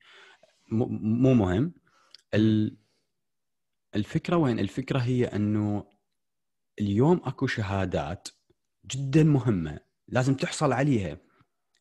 مو 0.72 1.34
مهم. 1.34 1.74
ال- 2.34 2.78
الفكرة 3.96 4.36
وين؟ 4.38 4.60
الفكرة 4.60 5.00
هي 5.00 5.26
إنه 5.26 5.90
اليوم 6.80 7.22
أكو 7.24 7.48
شهادات 7.48 8.28
جدا 8.86 9.24
مهمة 9.24 9.80
لازم 10.08 10.36
تحصل 10.36 10.72
عليها. 10.72 11.18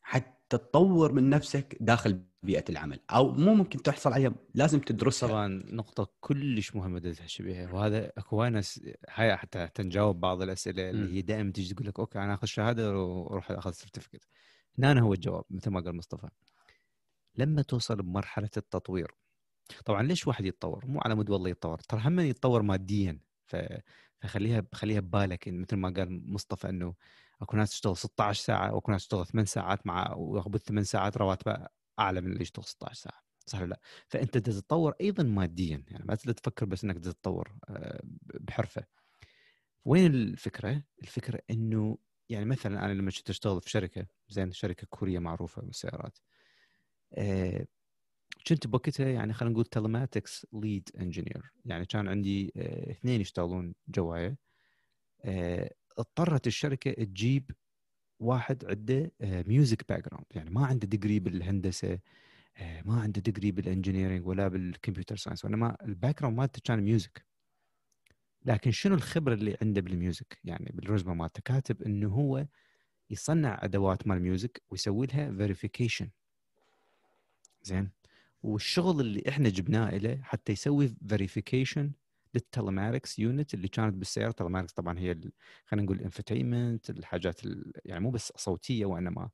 حتى 0.02 0.39
تطور 0.50 1.12
من 1.12 1.30
نفسك 1.30 1.76
داخل 1.80 2.22
بيئة 2.42 2.64
العمل 2.68 3.00
أو 3.10 3.32
مو 3.32 3.54
ممكن 3.54 3.82
تحصل 3.82 4.12
عليها 4.12 4.32
لازم 4.54 4.78
تدرسها 4.80 5.28
طبعا 5.28 5.62
نقطة 5.66 6.08
كلش 6.20 6.76
مهمة 6.76 6.98
بدها 6.98 7.12
تحكي 7.12 7.42
بها 7.42 7.72
وهذا 7.72 8.12
أكو 8.18 8.44
ناس 8.44 8.80
هاي 9.10 9.36
حتى 9.36 9.66
حتى 9.66 9.82
نجاوب 9.82 10.20
بعض 10.20 10.42
الأسئلة 10.42 10.82
مم. 10.82 10.88
اللي 10.88 11.16
هي 11.16 11.22
دائما 11.22 11.52
تيجي 11.52 11.74
تقول 11.74 11.86
لك 11.86 11.98
okay 11.98 12.18
أنا 12.18 12.34
أخذ 12.34 12.46
شهادة 12.46 12.98
وأروح 12.98 13.50
أخذ 13.50 13.72
certificate 13.72 14.24
هنا 14.78 14.92
أنا 14.92 15.00
هو 15.00 15.14
الجواب 15.14 15.44
مثل 15.50 15.70
ما 15.70 15.80
قال 15.80 15.96
مصطفى 15.96 16.28
لما 17.36 17.62
توصل 17.62 17.96
بمرحلة 18.02 18.50
التطوير 18.56 19.14
طبعا 19.84 20.02
ليش 20.02 20.26
واحد 20.26 20.44
يتطور؟ 20.44 20.86
مو 20.86 21.00
على 21.00 21.14
مود 21.14 21.30
والله 21.30 21.50
يتطور 21.50 21.78
ترى 21.78 22.00
هم 22.04 22.20
يتطور 22.20 22.62
ماديا 22.62 23.20
ف... 23.46 23.56
فخليها 24.20 24.66
خليها 24.72 25.00
ببالك 25.00 25.48
مثل 25.48 25.76
ما 25.76 25.90
قال 25.96 26.32
مصطفى 26.32 26.68
إنه 26.68 26.94
اكو 27.42 27.56
ناس 27.56 27.70
تشتغل 27.70 27.96
16 27.96 28.42
ساعة 28.44 28.74
واكو 28.74 28.92
ناس 28.92 29.02
تشتغل 29.02 29.26
8 29.26 29.46
ساعات 29.46 29.86
مع 29.86 30.14
وياخذ 30.14 30.56
8 30.58 30.84
ساعات 30.84 31.16
رواتبه 31.16 31.66
أعلى 31.98 32.20
من 32.20 32.32
اللي 32.32 32.42
يشتغل 32.42 32.64
16 32.64 32.94
ساعة 32.94 33.22
صح 33.46 33.60
لا؟ 33.60 33.80
فأنت 34.08 34.38
تتطور 34.38 34.94
أيضا 35.00 35.22
ماديا 35.22 35.84
يعني 35.88 36.04
ما 36.04 36.14
تفكر 36.14 36.66
بس 36.66 36.84
إنك 36.84 36.98
تتطور 36.98 37.52
آه، 37.68 38.00
بحرفة 38.20 38.84
وين 39.84 40.14
الفكرة؟ 40.14 40.82
الفكرة 41.02 41.40
إنه 41.50 41.98
يعني 42.28 42.44
مثلا 42.44 42.84
أنا 42.84 42.92
لما 42.92 43.10
كنت 43.10 43.30
أشتغل 43.30 43.60
في 43.60 43.70
شركة 43.70 44.06
زين 44.28 44.52
شركة 44.52 44.86
كورية 44.90 45.18
معروفة 45.18 45.62
بالسيارات 45.62 46.18
آه، 47.14 47.66
كنت 48.46 48.66
بوقتها 48.66 49.08
يعني 49.08 49.32
خلينا 49.32 49.52
نقول 49.52 49.64
telematics 49.64 50.46
lead 50.52 50.88
engineer 51.00 51.52
يعني 51.64 51.86
كان 51.86 52.08
عندي 52.08 52.52
آه، 52.56 52.90
اثنين 52.90 53.20
يشتغلون 53.20 53.74
جوايا 53.88 54.36
اضطرت 56.00 56.46
الشركة 56.46 56.92
تجيب 56.92 57.50
واحد 58.20 58.64
عنده 58.64 59.12
music 59.20 59.88
background 59.88 60.26
يعني 60.34 60.50
ما 60.50 60.66
عنده 60.66 60.86
degree 60.86 61.18
بالهندسة 61.20 61.98
آه، 62.56 62.82
ما 62.82 63.00
عنده 63.00 63.20
degree 63.20 63.52
بال 63.52 63.63
engineering 63.63 64.26
ولا 64.26 64.48
بال 64.48 64.62
computer 64.62 65.16
science 65.16 65.44
وإنما 65.44 65.76
ال 65.82 66.20
background 66.20 66.36
مالته 66.36 66.60
كان 66.64 66.80
music 66.80 67.26
لكن 68.44 68.70
شنو 68.70 68.94
الخبرة 68.94 69.34
اللي 69.34 69.56
عنده 69.62 69.80
بال 69.80 69.97
music 69.97 70.38
يعني 70.44 70.70
بال 70.74 70.84
resume 70.84 71.14
مالته. 71.14 71.40
كاتب 71.44 71.82
إنه 71.82 72.08
هو 72.08 72.46
يصنع 73.10 73.58
أدوات 73.62 74.06
مال 74.06 74.22
music 74.22 74.62
ويسوي 74.70 75.06
لها 75.06 75.32
verification 75.32 76.10
زين؟ 77.62 77.90
والشغل 78.42 79.00
اللي 79.00 79.22
إحنا 79.28 79.48
جبناه 79.48 79.96
له 79.96 80.20
حتى 80.22 80.52
يسوي 80.52 80.94
verification 81.08 81.92
لل 82.34 82.48
telematics 82.48 83.18
unit 83.18 83.54
اللي 83.54 83.68
كانت 83.68 83.94
بالسيارة. 83.94 84.32
telematics 84.32 84.72
طبعا 84.72 84.98
هي 84.98 85.14
خلينا 85.66 85.84
نقول 85.86 85.96
ال 85.98 86.05
infotainment 86.05 86.90
الحاجات 86.90 87.44
ال- 87.46 87.72
يعني 87.84 88.00
مو 88.00 88.10
بس 88.10 88.32
صوتية 88.36 88.86
وإنما 88.86 89.30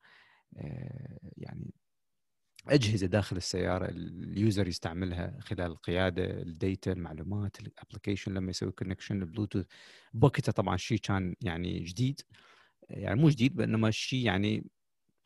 آه، 0.58 1.18
يعني 1.36 1.74
أجهزة 2.68 3.06
داخل 3.06 3.36
السيارة 3.36 3.86
ال 3.88 4.04
user 4.04 4.68
يستعملها 4.68 5.38
خلال 5.40 5.66
القيادة 5.70 6.24
ال 6.42 6.52
data 6.52 6.92
المعلومات 6.92 7.60
ال 7.60 7.67
application 7.67 8.34
لما 8.34 8.50
يسوي 8.50 8.72
connection 8.72 9.22
ال 9.22 9.27
Bluetooth 9.27 9.66
بوقتها 10.14 10.52
طبعا 10.52 10.76
شيء 10.76 10.98
كان 10.98 11.34
يعني 11.42 11.80
جديد 11.80 12.20
يعني 12.90 13.20
مو 13.20 13.28
جديد 13.30 13.56
بإنما 13.56 13.90
شيء 13.90 14.26
يعني 14.26 14.66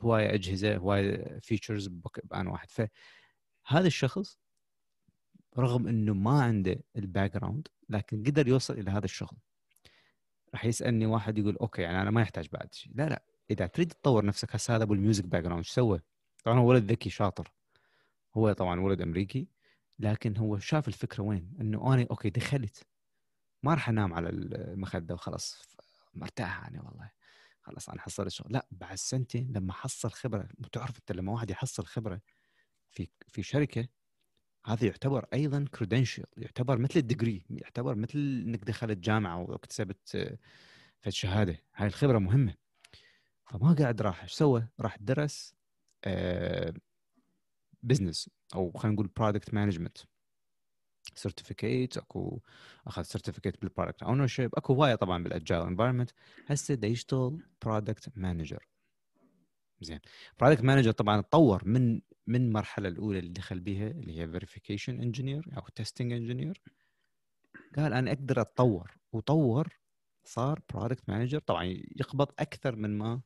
هواية 0.01 0.33
أجهزة 0.35 0.77
هواية 0.77 1.39
features 1.43 1.87
بآن 2.23 2.47
واحد. 2.47 2.69
فهذا 2.71 3.87
الشخص 3.87 4.39
رغم 5.57 5.87
إنه 5.87 6.13
ما 6.13 6.43
عنده 6.43 6.83
ال 6.95 7.33
background 7.33 7.67
لكن 7.89 8.23
قدر 8.23 8.47
يوصل 8.47 8.73
إلى 8.73 8.91
هذا 8.91 9.05
الشغل. 9.05 9.37
راح 10.53 10.65
يسألني 10.65 11.05
واحد 11.05 11.37
يقول 11.37 11.55
okay 11.55 11.81
يعني 11.81 12.01
أنا 12.01 12.11
ما 12.11 12.21
يحتاج 12.21 12.47
بعد 12.49 12.73
شيء. 12.73 12.91
لا 12.95 13.09
لا 13.09 13.23
إذا 13.51 13.67
تريد 13.67 13.87
تطور 13.91 14.25
نفسك 14.25 14.55
هسه 14.55 14.75
هذا 14.75 14.83
أبو 14.83 14.93
ال 14.93 15.25
music 15.25 15.43
background 15.43 15.57
إيش 15.57 15.69
سوى؟ 15.69 16.01
طبعا 16.43 16.59
هو 16.59 16.69
ولد 16.69 16.91
ذكي 16.91 17.09
شاطر. 17.09 17.51
هو 18.33 18.53
طبعا 18.53 18.79
ولد 18.79 19.01
أمريكي 19.01 19.47
لكن 19.99 20.37
هو 20.37 20.59
شاف 20.59 20.87
الفكرة 20.87 21.23
وين؟ 21.23 21.53
إنه 21.61 21.93
أنا 21.93 22.07
okay 22.11 22.29
دخلت. 22.29 22.87
ما 23.63 23.73
راح 23.73 23.89
أنام 23.89 24.13
على 24.13 24.29
المخدة 24.29 25.13
وخلاص 25.13 25.61
مرتاح 26.13 26.67
أنا 26.67 26.81
والله. 26.81 27.11
خلاص 27.61 27.89
أنا 27.89 28.01
حصلت 28.01 28.29
شغل 28.29 28.53
لا 28.53 28.67
بعد 28.71 28.95
سنتين 28.95 29.51
لما 29.55 29.73
حصل 29.73 30.11
خبرة 30.11 30.49
تعرف 30.71 30.99
أنت 30.99 31.11
لما 31.11 31.31
واحد 31.31 31.49
يحصل 31.49 31.85
خبرة 31.85 32.21
في 32.89 33.09
في 33.27 33.43
شركة 33.43 33.87
هذا 34.65 34.85
يعتبر 34.85 35.25
أيضا 35.33 35.65
credential 35.75 36.25
يعتبر 36.37 36.77
مثل 36.77 36.99
ال 36.99 37.06
degree 37.06 37.45
يعتبر 37.49 37.95
مثل 37.95 38.43
إنك 38.47 38.63
دخلت 38.63 38.97
جامعة 38.97 39.41
واكتسبت 39.41 40.15
آه، 40.15 40.37
فد 40.99 41.11
شهادة. 41.11 41.63
هاي 41.75 41.87
الخبرة 41.87 42.19
مهمة. 42.19 42.53
فما 43.51 43.73
قاعد 43.73 44.01
راح 44.01 44.23
إيش 44.23 44.31
سوى؟ 44.31 44.67
راح 44.79 44.97
درس 44.97 45.55
business 47.83 48.29
أو 48.55 48.71
خلينا 48.71 48.95
نقول 48.95 49.07
product 49.07 49.53
management 49.53 49.97
certificate 51.15 51.97
أكو 51.97 52.39
أخذ 52.87 53.01
certificate 53.01 53.61
بال 53.61 54.03
product 54.03 54.27
ownership 54.27 54.55
أكو 54.55 54.73
هواية 54.73 54.95
طبعا 54.95 55.23
بال 55.23 55.34
agile 55.34 55.61
environment 55.61 56.11
هسه 56.47 56.79
يشتغل 56.83 57.43
product 57.61 58.09
manager 58.15 58.67
زين. 59.81 59.99
product 60.39 60.61
manager 60.63 60.91
طبعا 60.91 61.21
تطور 61.21 61.65
من 61.65 62.01
من 62.31 62.45
المرحله 62.45 62.87
الأولى 62.87 63.19
اللي 63.19 63.31
دخل 63.31 63.59
بيها 63.59 63.87
اللي 63.87 64.19
هي 64.19 64.27
verification 64.27 65.01
engineer 65.01 65.45
أو 65.57 65.61
testing 65.75 66.13
engineer 66.13 66.61
قال 67.75 67.93
أنا 67.93 68.11
أقدر 68.11 68.41
أتطور 68.41 68.97
وطور 69.11 69.79
صار 70.23 70.61
product 70.73 71.09
manager 71.09 71.39
طبعا 71.39 71.63
يقبض 71.95 72.31
أكثر 72.39 72.75
من 72.75 72.97
ما 72.97 73.21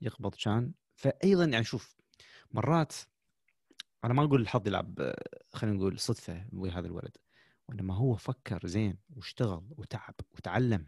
يقبض 0.00 0.34
كان. 0.34 0.72
فايضا 0.94 1.44
يعني 1.44 1.64
شوف 1.64 1.96
مرات 2.50 2.94
أنا 4.04 4.14
ما 4.14 4.24
أقول 4.24 4.40
الحظ 4.40 4.66
يلعب 4.66 5.14
خلينا 5.52 5.76
نقول 5.76 5.98
صدفة 5.98 6.46
ويا 6.52 6.72
هذا 6.72 6.86
الولد. 6.86 7.16
وإنما 7.68 7.94
هو 7.94 8.14
فكر 8.14 8.66
زين 8.66 8.98
واشتغل 9.16 9.66
وتعب 9.70 10.14
وتعلم. 10.32 10.86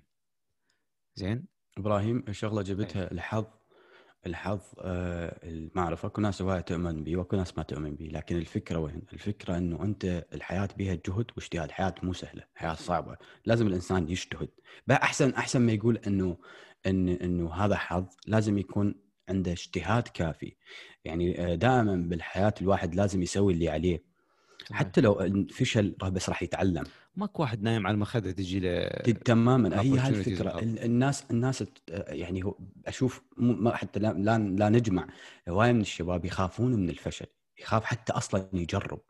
زين؟ 1.15 1.47
إبراهيم 1.79 2.33
شغله 2.33 2.63
جبتها 2.63 3.13
الحظ 3.13 3.47
الحظ 4.27 4.61
آه 4.81 5.37
اعرف 5.77 6.05
اكو 6.07 6.21
ناس 6.21 6.43
هوايه 6.43 6.61
تؤمن 6.61 7.05
به 7.05 7.17
واكو 7.17 7.37
ناس 7.37 7.59
ما 7.59 7.63
تؤمن 7.63 7.95
به 7.95 8.05
لكن 8.13 8.37
الفكرة 8.37 8.79
وين؟ 8.79 9.03
الفكرة 9.13 9.57
إنه 9.59 9.83
أنت 9.83 10.25
الحياة 10.33 10.69
بها 10.79 10.95
جهد 10.95 11.31
واجتهاد، 11.37 11.69
الحياة 11.69 11.95
مو 12.03 12.13
سهلة، 12.13 12.43
حياه 12.55 12.75
صعبة، 12.75 13.17
لازم 13.47 13.67
الإنسان 13.67 14.09
يجتهد، 14.09 14.49
بقى 14.87 15.03
أحسن 15.03 15.31
أحسن 15.31 15.61
ما 15.61 15.73
يقول 15.73 15.97
إنه 16.07 16.37
إن 16.87 17.09
إنه 17.09 17.55
هذا 17.55 17.77
حظ 17.77 18.07
لازم 18.27 18.59
يكون 18.59 18.95
عنده 19.29 19.53
اجتهاد 19.53 20.09
كافي. 20.09 20.57
يعني 21.05 21.53
آه، 21.53 21.55
دائما 21.55 21.97
بالحياة 21.97 22.55
الواحد 22.61 22.95
لازم 22.95 23.23
يسوي 23.23 23.53
اللي 23.53 23.69
عليه. 23.69 24.14
حتى 24.73 25.01
لو 25.01 25.47
فشل 25.51 25.91
بس 25.91 26.29
راح 26.29 26.43
يتعلم. 26.43 26.85
ماكو 27.17 27.43
واحد 27.43 27.63
نايم 27.63 27.87
على 27.87 27.95
المخدة 27.95 28.31
تجي 28.31 28.61
له 28.61 28.89
تماما. 29.25 29.81
هي 29.81 29.99
هاي 29.99 30.09
الفكرة. 30.09 30.59
الناس 30.61 31.25
الناس 31.31 31.65
يعني 31.91 32.53
أشوف 32.87 33.23
ما 33.37 33.77
حتى 33.77 34.01
لا, 34.01 34.13
لا, 34.13 34.39
لا 34.39 34.69
نجمع. 34.69 35.07
هواية 35.49 35.73
من 35.73 35.81
الشباب 35.81 36.25
يخافون 36.25 36.75
من 36.75 36.91
الفشل. 36.91 37.27
يخاف 37.61 37.85
حتى 37.85 38.13
أصلا 38.13 38.49
يجرب. 38.53 39.01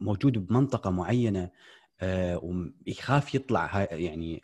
موجود 0.00 0.46
بمنطقة 0.46 0.90
معينة 0.90 1.50
آه، 2.00 2.40
ويخاف 2.86 3.34
يطلع 3.34 3.88
يعني 3.90 4.42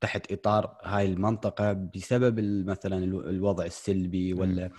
تحت 0.00 0.32
إطار 0.32 0.78
هاي 0.84 1.06
المنطقة 1.06 1.72
بسبب 1.72 2.40
مثلا 2.66 3.04
الوضع 3.04 3.64
السلبي 3.64 4.34
ولا 4.34 4.70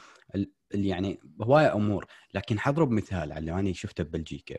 يعني 0.74 1.20
هواية 1.42 1.74
أمور 1.74 2.06
لكن 2.34 2.60
حضرب 2.60 2.92
مثال 2.92 3.32
على 3.32 3.38
اللي 3.38 3.52
أنا 3.52 3.74
شفته 3.74 4.04
ببلجيكا 4.04 4.58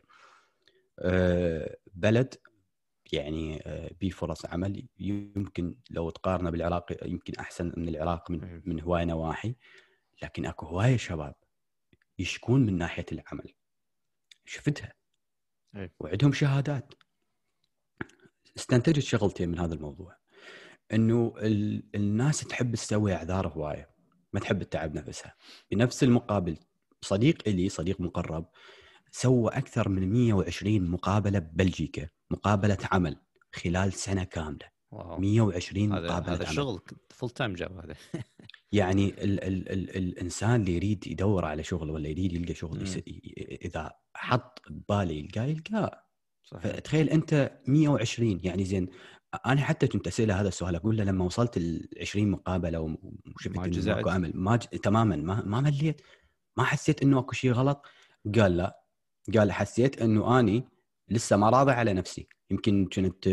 آه، 0.99 1.77
بلد 1.95 2.35
يعني 3.13 3.63
آه، 3.67 3.91
بي 4.01 4.11
فرص 4.11 4.47
عمل 4.47 4.89
يمكن 4.99 5.77
لو 5.91 6.11
تقارنه 6.11 6.51
بالعراق 6.51 7.07
يمكن 7.09 7.33
أحسن 7.41 7.73
من 7.77 7.89
العراق 7.89 8.31
من 8.31 8.63
من 8.65 8.81
هواية 8.81 9.05
نواحي 9.05 9.55
لكن 10.23 10.47
أكو 10.47 10.67
هواية 10.67 10.97
شباب 10.97 11.35
يشكون 12.19 12.67
من 12.67 12.79
ناحية 12.79 13.07
العمل. 13.13 13.55
شفتها. 14.45 14.95
وعندهم 16.01 16.33
شهادات. 16.33 16.95
استنتجت 18.57 19.03
شغلتين 19.03 19.49
من 19.49 19.59
هذا 19.59 19.75
الموضوع. 19.75 20.17
إنه 20.93 21.35
الناس 21.95 22.41
تحب 22.41 22.75
تسوي 22.75 23.15
أعذار 23.15 23.49
هواية. 23.49 23.94
ما 24.35 24.41
تحب 24.41 24.63
تتعب 24.63 24.95
نفسها. 24.95 25.35
بنفس 25.71 26.03
المقابل 26.03 26.57
صديق 27.03 27.49
لي 27.49 27.69
صديق 27.69 28.01
مقرب 28.01 28.47
سوى 29.11 29.51
أكثر 29.51 29.89
من 29.89 30.13
120 30.13 30.91
مقابلة 30.91 31.39
ببلجيكا 31.39 32.09
مقابلة 32.31 32.79
عمل 32.93 33.17
خلال 33.53 33.93
سنة 33.93 34.25
كاملة. 34.25 34.75
wow. 34.91 35.19
120 35.21 35.93
هذا 35.93 36.07
مقابلة 36.07 36.35
هذا 36.35 36.45
شغل 36.45 36.81
full 37.11 37.31
time 37.31 37.55
job 37.55 37.79
هذا. 37.79 37.95
يعني 38.73 39.09
ال 39.09 39.45
ال 39.45 39.73
ال 39.73 39.97
الإنسان 39.97 40.61
اللي 40.61 40.77
يريد 40.77 41.07
يدور 41.07 41.45
على 41.45 41.63
شغل 41.63 41.91
ولا 41.91 42.09
يريد 42.09 42.33
يلقى 42.33 42.55
شغل 42.55 42.89
إذا 43.65 43.93
حط 44.15 44.63
بباله 44.71 45.13
يلقاه 45.13 45.45
يلقاه. 45.45 46.05
صحيح. 46.45 46.63
فتخيل 46.63 47.11
أنت 47.11 47.59
120 47.67 48.41
يعني 48.43 48.65
زين 48.65 48.89
أنا 49.47 49.61
حتى 49.61 49.87
كنت 49.87 50.07
أسأله 50.07 50.41
هذا 50.41 50.49
السؤال 50.49 50.75
أقول 50.75 50.97
له 50.97 51.05
لما 51.05 51.25
وصلت 51.25 51.57
ال 51.57 51.89
20 52.01 52.31
مقابلة 52.31 52.97
وشفت 53.37 53.59
إنه 53.59 53.95
ماكو 53.95 54.11
امل 54.11 54.33
ما 54.35 54.57
ج... 54.57 54.61
تماما 54.61 55.17
ما 55.17 55.43
ما 55.47 55.61
مليت. 55.61 56.03
ما 56.57 56.65
حسيت 56.65 57.03
إنه 57.03 57.19
أكو 57.19 57.33
شيء 57.33 57.53
غلط. 57.53 57.87
قال 58.39 58.57
لا. 58.57 58.81
قال 59.37 59.53
حسيت 59.53 60.03
إنه 60.03 60.41
أني 60.41 60.69
لسه 61.09 61.37
ما 61.37 61.51
راضي 61.51 61.73
على 61.73 61.93
نفسي. 61.93 62.29
يمكن 62.51 62.87
كنت 62.87 63.29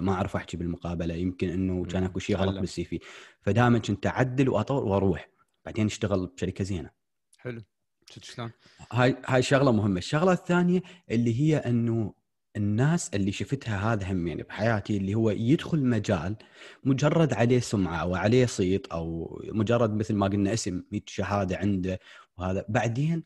ما 0.00 0.12
أعرف 0.12 0.36
أحكي 0.36 0.56
بالمقابلة. 0.56 1.14
يمكن 1.14 1.48
إنه 1.48 1.84
كان 1.84 2.04
أكو 2.04 2.18
شيء 2.18 2.36
غلط 2.36 2.58
بالسي 2.58 2.84
في. 2.84 3.00
فدائما 3.40 3.78
كنت 3.78 4.06
أعدل 4.06 4.48
وأطور 4.48 4.84
وأروح. 4.84 5.30
بعدين 5.64 5.86
اشتغل 5.86 6.26
بشركة 6.26 6.64
زينة. 6.64 6.90
حلو. 7.38 7.62
شلون؟ 8.10 8.52
هاي 8.92 9.16
هاي 9.26 9.42
شغلة 9.42 9.72
مهمة، 9.72 9.98
الشغلة 9.98 10.32
الثانية 10.32 10.82
اللي 11.10 11.40
هي 11.40 11.56
إنه 11.56 12.14
الناس 12.56 13.10
اللي 13.14 13.32
شفتها 13.32 13.92
هذا 13.92 14.12
هم 14.12 14.26
يعني 14.26 14.42
بحياتي 14.42 14.96
اللي 14.96 15.14
هو 15.14 15.30
يدخل 15.30 15.84
مجال 15.84 16.36
مجرد 16.84 17.32
عليه 17.32 17.60
سمعة 17.60 17.96
أو 17.96 18.14
عليه 18.14 18.46
صيت 18.46 18.86
أو 18.86 19.38
مجرد 19.52 19.94
مثل 19.94 20.14
ما 20.14 20.26
قلنا 20.26 20.52
اسم 20.52 20.82
شهادة 21.06 21.56
عنده 21.56 22.00
وهذا. 22.38 22.64
بعدين 22.68 23.24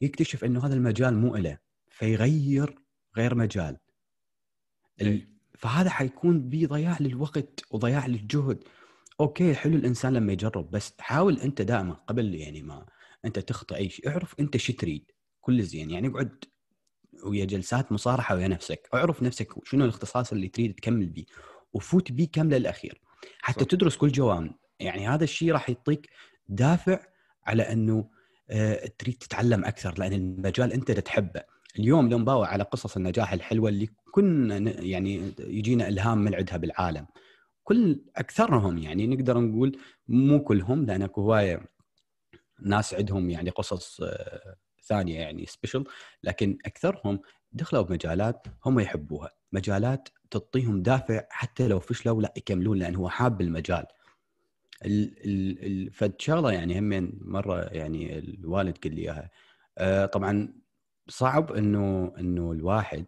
يكتشف 0.00 0.44
إنه 0.44 0.66
هذا 0.66 0.74
المجال 0.74 1.14
مو 1.16 1.36
له 1.36 1.58
فيغير 1.90 2.78
غير 3.16 3.34
مجال. 3.34 3.76
فهذا 5.58 5.90
حيكون 5.90 6.48
بضياع 6.48 6.96
للوقت 7.00 7.64
وضياع 7.70 8.06
للجهد. 8.06 8.64
okay 9.20 9.54
حلو 9.54 9.76
الإنسان 9.76 10.12
لما 10.14 10.32
يجرب 10.32 10.70
بس 10.70 10.94
حاول 10.98 11.38
أنت 11.40 11.62
دائما 11.62 11.94
قبل 11.94 12.34
يعني 12.34 12.62
ما 12.62 12.86
أنت 13.24 13.38
تخطئ 13.38 13.76
أي 13.76 13.88
شيء 13.88 14.08
اعرف 14.08 14.34
أنت 14.40 14.56
شو 14.56 14.72
تريد 14.72 15.10
كل 15.40 15.62
زين. 15.62 15.90
يعني 15.90 16.08
اقعد 16.08 16.44
ويا 17.24 17.44
جلسات 17.44 17.92
مصارحة 17.92 18.34
ويا 18.34 18.48
نفسك. 18.48 18.88
اعرف 18.94 19.22
نفسك 19.22 19.54
شنو 19.64 19.84
الاختصاص 19.84 20.32
اللي 20.32 20.48
تريد 20.48 20.74
تكمل 20.74 21.06
به 21.06 21.24
وفوت 21.72 22.12
به 22.12 22.28
كامله 22.32 22.58
للأخير. 22.58 23.00
حتى 23.40 23.60
صح. 23.60 23.66
تدرس 23.66 23.96
كل 23.96 24.08
جوانب 24.08 24.52
يعني 24.80 25.08
هذا 25.08 25.24
الشيء 25.24 25.52
راح 25.52 25.68
يعطيك 25.68 26.10
دافع 26.48 27.00
على 27.46 27.62
إنه 27.62 28.10
آه، 28.50 28.86
تريد 28.98 29.14
تتعلم 29.14 29.64
أكثر 29.64 29.98
لأن 29.98 30.12
المجال 30.12 30.72
أنت 30.72 30.90
تحبه. 30.90 31.42
اليوم 31.78 32.08
لو 32.08 32.18
نباوع 32.18 32.48
على 32.48 32.62
قصص 32.64 32.96
النجاح 32.96 33.32
الحلوة 33.32 33.68
اللي 33.68 33.88
كنا 34.12 34.58
يعني 34.82 35.32
يجينا 35.38 35.88
إلهام 35.88 36.18
من 36.18 36.34
عندها 36.34 36.56
بالعالم. 36.56 37.06
كل 37.64 38.04
أكثرهم 38.16 38.78
يعني 38.78 39.06
نقدر 39.06 39.38
نقول 39.38 39.78
مو 40.08 40.44
كلهم 40.44 40.86
لأن 40.86 41.02
اكو 41.02 41.20
هواية 41.20 41.72
ناس 42.62 42.94
عندهم 42.94 43.30
يعني 43.30 43.50
قصص 43.50 44.00
آه، 44.02 44.56
ثانية 44.82 45.18
يعني 45.18 45.46
سبيشل 45.46 45.84
لكن 46.22 46.58
أكثرهم 46.66 47.20
دخلوا 47.52 47.82
بمجالات 47.82 48.46
هم 48.66 48.80
يحبوها. 48.80 49.30
مجالات 49.52 50.08
تعطيهم 50.30 50.82
دافع 50.82 51.26
حتى 51.30 51.68
لو 51.68 51.80
فشلوا 51.80 52.22
لا 52.22 52.32
يكملون 52.36 52.78
لأن 52.78 52.96
هو 52.96 53.08
حاب 53.08 53.40
المجال. 53.40 53.86
فد 55.92 56.14
شغله 56.18 56.52
يعني 56.52 56.78
هم 56.78 57.12
مرة 57.20 57.60
يعني 57.60 58.18
الوالد 58.18 58.78
قال 58.78 58.94
لي 58.94 59.02
إياها. 59.02 59.30
آه، 59.78 60.06
طبعا 60.06 60.54
صعب 61.08 61.52
إنه 61.52 62.12
إنه 62.18 62.52
الواحد 62.52 63.06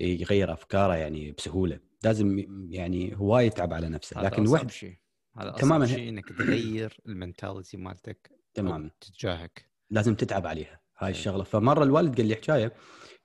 يغير 0.00 0.52
أفكاره 0.52 0.94
يعني 0.94 1.32
بسهولة. 1.32 1.80
لازم 2.04 2.44
يعني 2.70 3.16
هو 3.16 3.38
يتعب 3.38 3.72
على 3.72 3.88
نفسه. 3.88 4.22
لكن 4.22 4.42
الواحد 4.42 4.70
شيء. 4.70 4.98
هذا 5.38 5.50
تماما. 5.50 5.86
شيء 5.86 6.08
إنك 6.08 6.28
تغير 6.28 7.00
المنتاليتي 7.06 7.76
مالتك 7.76 8.30
تماما. 8.54 8.90
تجاهك. 9.00 9.68
لازم 9.90 10.14
تتعب 10.14 10.46
عليها. 10.46 10.80
هاي 10.98 11.08
إيه. 11.08 11.14
الشغلة. 11.14 11.44
فمرة 11.44 11.84
الوالد 11.84 12.16
قال 12.16 12.26
لي 12.26 12.34
حكاية 12.34 12.72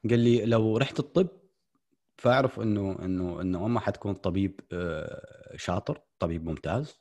قال 0.10 0.19
لي 0.19 0.45
لو 0.45 0.77
رحت 0.77 0.99
الطب 0.99 1.27
فأعرف 2.17 2.60
إنه 2.60 2.97
إنه 3.05 3.41
إنه 3.41 3.65
اما 3.65 3.79
حتكون 3.79 4.13
طبيب 4.13 4.60
آه، 4.71 5.55
شاطر 5.55 6.01
طبيب 6.19 6.45
ممتاز. 6.45 6.99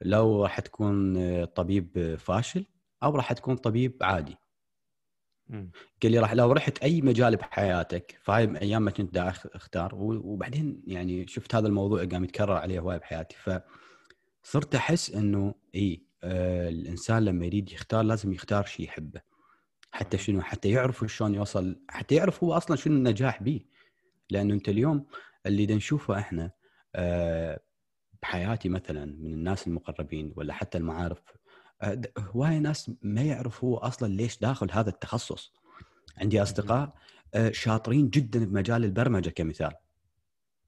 لو 0.00 0.42
راح 0.42 0.60
تكون 0.60 1.16
آه، 1.16 1.44
طبيب 1.44 2.16
فاشل 2.18 2.66
أو 3.02 3.16
راح 3.16 3.32
تكون 3.32 3.56
طبيب 3.56 3.98
عادي. 4.02 4.36
قال 6.02 6.12
لي 6.12 6.18
راح 6.18 6.32
لو 6.34 6.52
رحت 6.52 6.78
أي 6.78 7.02
مجال 7.02 7.36
بحياتك 7.36 8.18
فهاي 8.22 8.58
أيام 8.62 8.82
ما 8.82 8.90
كنت 8.90 9.16
أختار. 9.54 9.94
وبعدين 9.94 10.82
يعني 10.86 11.26
شفت 11.26 11.54
هذا 11.54 11.66
الموضوع 11.66 12.04
قام 12.04 12.24
يتكرر 12.24 12.52
عليه 12.52 12.80
هواي 12.80 12.98
بحياتي. 12.98 13.36
فصرت 14.44 14.74
أحس 14.74 15.10
إنه 15.10 15.54
اي 15.74 16.06
آه 16.22 16.68
الإنسان 16.68 17.24
لما 17.24 17.46
يريد 17.46 17.72
يختار 17.72 18.02
لازم 18.02 18.32
يختار 18.32 18.64
شيء 18.64 18.86
يحبه. 18.86 19.33
حتى 19.94 20.18
شنو 20.18 20.42
حتى 20.42 20.70
يعرف 20.70 21.04
شلون 21.06 21.34
يوصل 21.34 21.80
حتى 21.88 22.14
يعرف 22.14 22.44
هو 22.44 22.52
أصلا 22.52 22.76
شنو 22.76 22.94
النجاح 22.94 23.42
به 23.42 23.60
لأنه 24.30 24.54
أنت 24.54 24.68
اليوم 24.68 25.06
اللي 25.46 25.66
نشوفه 25.74 26.18
إحنا 26.18 26.50
آه، 26.94 27.60
بحياتي 28.22 28.68
مثلا 28.68 29.04
من 29.04 29.32
الناس 29.32 29.66
المقربين 29.66 30.32
ولا 30.36 30.54
حتى 30.54 30.78
المعارف 30.78 31.18
آه، 31.82 32.00
هواي 32.18 32.58
ناس 32.58 32.90
ما 33.02 33.22
يعرف 33.22 33.64
هو 33.64 33.76
أصلا 33.76 34.08
ليش 34.08 34.38
داخل 34.38 34.70
هذا 34.72 34.90
التخصص. 34.90 35.52
عندي 36.18 36.42
أصدقاء 36.42 36.94
آه، 37.34 37.50
شاطرين 37.50 38.10
جدا 38.10 38.44
بمجال 38.44 38.84
البرمجة 38.84 39.30
كمثال. 39.30 39.72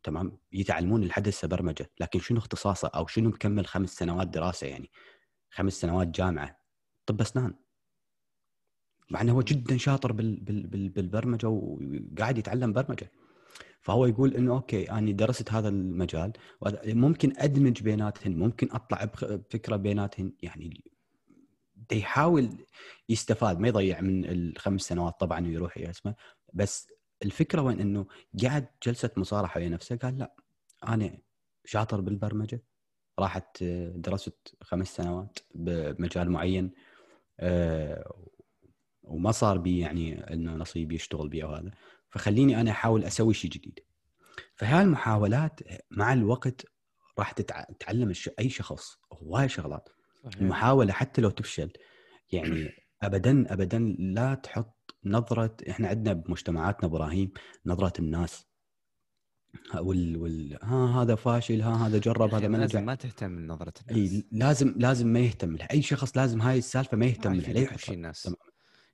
تمام؟ 0.03 0.39
يتعلمون 0.53 1.03
الحدث 1.03 1.45
برمجة 1.45 1.91
لكن 2.01 2.21
شنو 2.21 2.39
اختصاصه 2.39 2.89
أو 2.89 3.07
شنو 3.07 3.29
مكمل 3.29 3.67
خمس 3.67 3.91
سنوات 3.91 4.29
دراسة 4.29 4.67
يعني؟ 4.67 4.91
خمس 5.51 5.73
سنوات 5.73 6.09
جامعة. 6.09 6.61
طب 7.07 7.21
اسنان 7.21 7.55
مع 9.11 9.21
إنه 9.21 9.33
هو 9.33 9.43
جدا 9.43 9.77
شاطر 9.77 10.13
بال 10.13 10.41
بال 10.41 10.67
بال 10.67 10.89
بالبرمجة 10.89 11.49
وقاعد 11.49 12.39
يتعلم 12.39 12.73
برمجة. 12.73 13.13
فهو 13.81 14.07
يقول 14.07 14.35
إنه 14.35 14.53
أوكي 14.53 14.91
أنا 14.91 15.13
درست 15.13 15.53
هذا 15.53 15.69
المجال 15.69 16.33
ممكن 16.87 17.33
أدمج 17.37 17.83
بيناتهن 17.83 18.37
ممكن 18.37 18.69
أطلع 18.73 19.05
بفكره 19.05 19.77
بيناتهن. 19.77 20.33
يعني 20.43 20.85
يحاول 21.93 22.49
يستفاد 23.09 23.61
ما 23.61 23.69
يضيع 23.69 24.01
من 24.01 24.25
الخمس 24.25 24.83
سنوات 24.83 25.21
طبعا 25.21 25.47
ويروح 25.47 25.79
اسمه 25.79 26.15
بس 26.55 26.93
الفكرة 27.23 27.63
وين؟ 27.63 27.81
إنه 27.81 28.07
قاعد 28.43 28.67
جلسة 28.83 29.11
مصارحة 29.17 29.61
ويا 29.61 29.69
نفسه 29.69 29.97
قال 29.97 30.19
لا 30.19 30.35
أنا 30.89 31.19
شاطر 31.65 32.01
بالبرمجة. 32.01 32.63
راحت 33.19 33.65
درست 33.95 34.57
خمس 34.63 34.97
سنوات 34.97 35.39
بمجال 35.55 36.31
معين 36.31 36.73
آه، 37.41 38.15
وما 39.07 39.33
صار 39.33 39.59
بي 39.59 39.79
يعني 39.79 40.33
إنه 40.33 40.55
نصيب 40.55 40.93
يشتغل 40.93 41.29
بي 41.29 41.45
أو 41.45 41.55
هذا. 41.55 41.71
فخليني 42.11 42.61
أنا 42.61 42.71
أحاول 42.71 43.05
أسوي 43.05 43.35
شيء 43.35 43.51
جديد. 43.51 43.81
فهاي 44.55 44.83
المحاولات 44.83 45.61
مع 45.91 46.13
الوقت 46.13 46.67
راح 47.19 47.33
تتعلم 47.33 48.13
أي 48.39 48.49
شخص 48.49 48.99
هواي 49.13 49.49
شغلات. 49.49 49.89
صحيح. 50.25 50.41
المحاولة 50.41 50.93
حتى 50.93 51.21
لو 51.21 51.31
تفشل 51.31 51.73
يعني 52.33 52.71
ابدا 53.03 53.53
ابدا 53.53 53.97
لا 53.99 54.35
تحط 54.35 54.97
نظرة 55.05 55.57
إحنا 55.71 55.89
عندنا 55.89 56.13
بمجتمعاتنا 56.13 56.89
إبراهيم 56.89 57.33
نظرة 57.67 57.93
الناس. 57.99 58.47
وال, 59.75 60.17
وال... 60.17 60.59
ها 60.63 61.03
هذا 61.03 61.15
فاشل 61.15 61.61
ها 61.61 61.87
هذا 61.87 61.99
جرب 61.99 62.35
هذا 62.35 62.49
ما 62.53 62.57
لازم 62.57 62.85
ما 62.85 62.95
تهتم 62.95 63.37
بنظرة 63.37 63.73
الناس. 63.91 64.13
اي 64.13 64.29
لازم 64.33 64.75
لازم 64.77 65.07
ما 65.07 65.21
يهتم 65.21 65.57
لها. 65.57 65.69
أي 65.71 65.83
شخص 65.83 66.17
لازم 66.17 66.43
هاي 66.43 66.59
السالفة 66.59 66.97
ما 66.97 67.07
يهتم 67.07 67.35
لها 67.35 67.53
لا 67.53 67.61
يحكي 67.61 67.97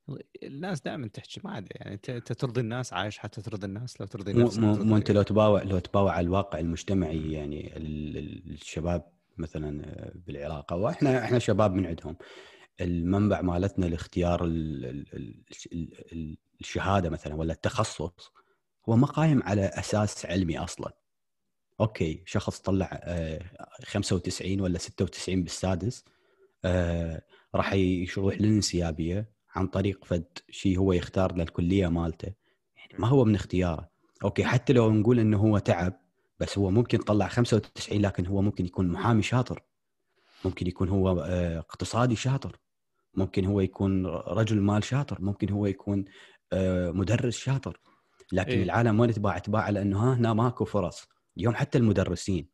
الناس. 0.09 0.23
الناس 0.43 0.81
دائما 0.81 1.09
تحكي 1.09 1.41
ما 1.45 1.51
عاد 1.51 1.69
يعني 1.71 1.95
انت 1.95 2.33
ترضي 2.33 2.61
الناس 2.61 2.93
عايش 2.93 3.19
حتى 3.19 3.43
ترضي 3.43 3.67
الناس 3.67 4.01
لو 4.01 4.07
ترضي 4.07 4.33
نفسك 4.33 4.59
مو, 4.59 4.75
مو 4.75 4.97
أنت 4.97 5.11
لو 5.11 5.23
تباوع 5.23 5.63
لو 5.63 5.79
تباوع 5.79 6.13
على 6.13 6.25
الواقع 6.25 6.59
المجتمعي 6.59 7.33
يعني 7.33 7.77
الشباب 7.77 9.13
مثلا 9.39 9.83
بالعراق 10.27 10.73
أو 10.73 10.89
إحنا 10.89 11.25
إحنا 11.25 11.39
شباب 11.39 11.75
من 11.75 11.87
عندهم 11.87 12.17
المنبع 12.81 13.41
مالتنا 13.41 13.87
لاختيار 13.87 14.41
الشهادة 16.61 17.11
مثلا 17.11 17.35
ولا 17.35 17.53
التخصص 17.53 18.33
هو 18.89 18.97
ما 18.97 19.07
قايم 19.07 19.43
على 19.43 19.65
أساس 19.65 20.27
علمي 20.27 20.59
أصلا 20.59 20.93
okay 21.81 22.23
شخص 22.27 22.61
طلع 22.61 23.01
95 23.85 24.59
آه، 24.59 24.63
ولا 24.63 24.79
96 24.79 25.43
بالسادس 25.43 26.05
آه، 26.65 27.23
راح 27.55 27.73
يروح 27.73 28.41
للانسيابية 28.41 29.33
عن 29.55 29.67
طريق 29.67 30.05
فد 30.05 30.25
شيء 30.51 30.79
هو 30.79 30.93
يختار 30.93 31.37
للكليه 31.37 31.89
مالته. 31.89 32.33
يعني 32.77 32.93
ما 32.99 33.09
هو 33.09 33.25
من 33.25 33.35
اختياره. 33.35 33.91
okay 34.25 34.45
حتى 34.45 34.73
لو 34.73 34.93
نقول 34.93 35.21
إنه 35.21 35.39
هو 35.39 35.59
تعب 35.59 36.01
بس 36.41 36.59
هو 36.59 36.71
ممكن 36.71 36.99
طلع 36.99 37.29
95 37.29 38.01
لكن 38.01 38.27
هو 38.27 38.43
ممكن 38.43 38.67
يكون 38.67 38.89
محامي 38.89 39.23
شاطر. 39.23 39.63
ممكن 40.45 40.67
يكون 40.67 40.89
هو 40.89 41.25
آه، 41.27 41.59
اقتصادي 41.59 42.17
شاطر. 42.17 42.59
ممكن 43.15 43.45
هو 43.45 43.61
يكون 43.61 44.07
رجل 44.07 44.61
مال 44.61 44.85
شاطر. 44.85 45.23
ممكن 45.23 45.51
هو 45.51 45.67
يكون 45.67 46.05
مدرس 46.93 47.37
شاطر. 47.37 47.81
لكن 48.33 48.51
إيه؟ 48.51 48.63
العالم 48.63 49.01
وين 49.01 49.13
تباوع؟ 49.13 49.39
تباوع 49.39 49.63
على 49.63 49.83
إنه 49.83 49.99
ها 49.99 50.15
هنا 50.15 50.35
ماكو 50.35 50.65
فرص. 50.65 51.09
اليوم 51.37 51.55
حتى 51.55 51.79
المدرسين 51.79 52.49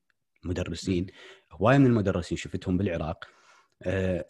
مدرسين 0.45 1.07
هواي 1.53 1.79
من 1.79 1.87
المدرسين 1.87 2.39
شفتهم 2.39 2.79
بالعراق 2.79 3.25
آه 3.83 4.27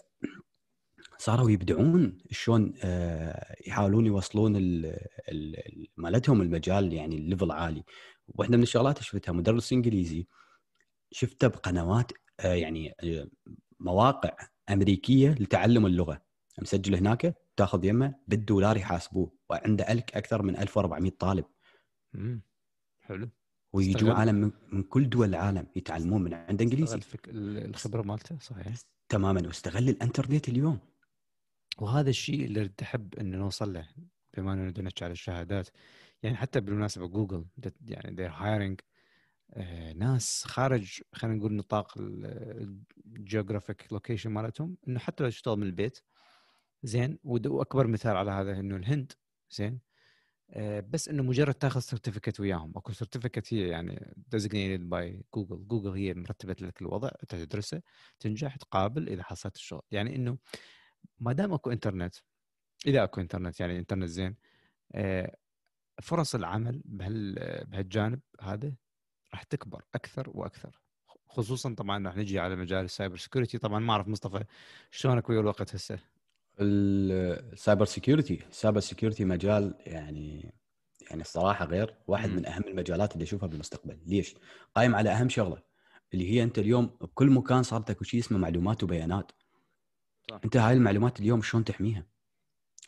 صاروا 1.18 1.50
يبدعون 1.50 2.18
شلون 2.30 2.72
آه 2.82 3.56
يحاولون 3.66 4.06
يوصلون 4.06 4.52
مالتهم 5.96 6.42
المجال 6.42 6.92
يعني 6.92 7.16
ال 7.16 7.22
level 7.22 7.50
عالي. 7.50 7.84
واحدة 8.28 8.56
من 8.56 8.62
الشغلات 8.62 9.02
شفتها 9.02 9.32
مدرس 9.32 9.72
إنجليزي 9.72 10.26
شفته 11.10 11.48
بقنوات 11.48 12.12
آه 12.40 12.54
يعني 12.54 12.94
آه 13.00 13.28
مواقع 13.80 14.36
أمريكية 14.70 15.30
لتعلم 15.30 15.86
اللغة. 15.86 16.22
مسجل 16.62 16.94
هناك 16.94 17.34
تاخذ 17.56 17.84
يمه 17.84 18.14
بالدولار 18.28 18.76
يحاسبوه 18.76 19.32
وعنده 19.50 19.92
ألك 19.92 20.16
أكثر 20.16 20.42
من 20.42 20.56
1400 20.56 21.10
طالب. 21.18 21.44
امم 22.14 22.42
حلو. 23.00 23.28
ويجوا 23.72 24.12
عالم 24.12 24.34
من, 24.34 24.50
من 24.72 24.82
كل 24.82 25.08
دول 25.08 25.28
العالم 25.28 25.66
يتعلمون 25.76 26.22
من 26.22 26.34
عند 26.34 26.62
إنجليزي. 26.62 27.00
الخبرة 27.28 28.02
مالته 28.02 28.38
صحيح. 28.38 28.74
تماما. 29.08 29.46
واستغل 29.46 29.88
الإنترنت 29.88 30.48
اليوم. 30.48 30.78
وهذا 31.80 32.10
الشيء 32.10 32.44
اللي 32.44 32.68
تحب 32.68 33.14
انه 33.14 33.38
نوصل 33.38 33.72
له 33.72 33.88
بما 34.36 34.52
إنه 34.52 34.72
نحكي 34.82 35.04
على 35.04 35.12
الشهادات. 35.12 35.68
يعني 36.22 36.36
حتى 36.36 36.60
بالمناسبة 36.60 37.06
جوجل 37.06 37.46
يعني 37.86 38.16
they're 38.16 38.34
hiring 38.34 38.84
آه 39.54 39.92
ناس 39.92 40.44
خارج 40.46 41.00
خلينا 41.12 41.36
نقول 41.38 41.52
نطاق 41.54 41.94
ال 43.06 43.14
geographic 43.14 43.92
location 43.92 44.30
مالتهم 44.30 44.76
إنه 44.88 44.98
حتى 44.98 45.24
لو 45.24 45.30
تشتغل 45.30 45.56
من 45.56 45.66
البيت 45.66 45.98
زين 46.82 47.18
واكبر 47.24 47.86
مثال 47.86 48.16
على 48.16 48.30
هذا 48.30 48.60
إنه 48.60 48.76
الهند 48.76 49.12
زين 49.50 49.80
آه، 50.50 50.80
بس 50.80 51.08
إنه 51.08 51.22
مجرد 51.22 51.54
تاخذ 51.54 51.80
certificate 51.80 52.40
وياهم. 52.40 52.72
أكو 52.76 52.92
certificate 52.92 53.54
هي 53.54 53.68
يعني 53.68 54.14
designated 54.28 54.88
by 54.88 55.24
جوجل 55.34 55.68
جوجل 55.68 55.90
هي 55.90 56.14
مرتبة 56.14 56.62
لك 56.62 56.82
الوضع 56.82 57.10
تدرسه 57.28 57.82
تنجح 58.20 58.56
تقابل 58.56 59.08
إذا 59.08 59.22
حصلت 59.22 59.56
الشغل. 59.56 59.82
يعني 59.90 60.16
إنه 60.16 60.38
ما 61.18 61.32
دام 61.32 61.52
أكو 61.52 61.70
إنترنت 61.70 62.14
إذا 62.86 63.04
أكو 63.04 63.20
إنترنت 63.20 63.60
يعني 63.60 63.78
إنترنت 63.78 64.04
زين 64.04 64.36
آه، 64.94 65.36
فرص 66.02 66.34
العمل 66.34 66.82
بهال 66.84 67.34
بهالجانب 67.66 68.20
هذا 68.40 68.72
راح 69.32 69.42
تكبر 69.42 69.84
أكثر 69.94 70.30
وأكثر. 70.34 70.80
خصوصا 71.28 71.74
طبعا 71.74 72.06
راح 72.06 72.16
نجي 72.16 72.38
على 72.38 72.56
مجال 72.56 72.84
ال 72.84 72.90
cyber 72.90 73.16
security 73.16 73.58
طبعا 73.58 73.78
ما 73.78 73.92
أعرف 73.92 74.08
مصطفى 74.08 74.44
شلونك 74.90 75.28
ويا 75.30 75.40
الوقت 75.40 75.74
هسه؟ 75.74 75.98
ال 76.60 76.81
cyber 76.81 77.84
security 77.84 78.42
ال 78.50 78.55
cyber 78.55 78.80
security 78.80 79.24
مجال 79.24 79.74
يعني 79.86 80.54
يعني 81.10 81.20
الصراحة 81.22 81.64
غير 81.64 81.94
واحد 82.06 82.30
من 82.30 82.46
أهم 82.46 82.62
المجالات 82.62 83.12
اللي 83.12 83.22
أشوفها 83.22 83.48
بالمستقبل. 83.48 83.98
ليش؟ 84.06 84.34
قايم 84.74 84.94
على 84.94 85.10
أهم 85.10 85.28
شغلة 85.28 85.62
اللي 86.14 86.30
هي 86.30 86.42
أنت 86.42 86.58
اليوم 86.58 86.86
بكل 86.86 87.30
مكان 87.30 87.62
صارت 87.62 87.90
اكو 87.90 88.04
شيء 88.04 88.20
اسمه 88.20 88.38
معلومات 88.38 88.82
وبيانات. 88.82 89.32
صح. 90.30 90.40
أنت 90.44 90.56
هاي 90.56 90.72
المعلومات 90.72 91.20
اليوم 91.20 91.42
شلون 91.42 91.64
تحميها؟ 91.64 92.06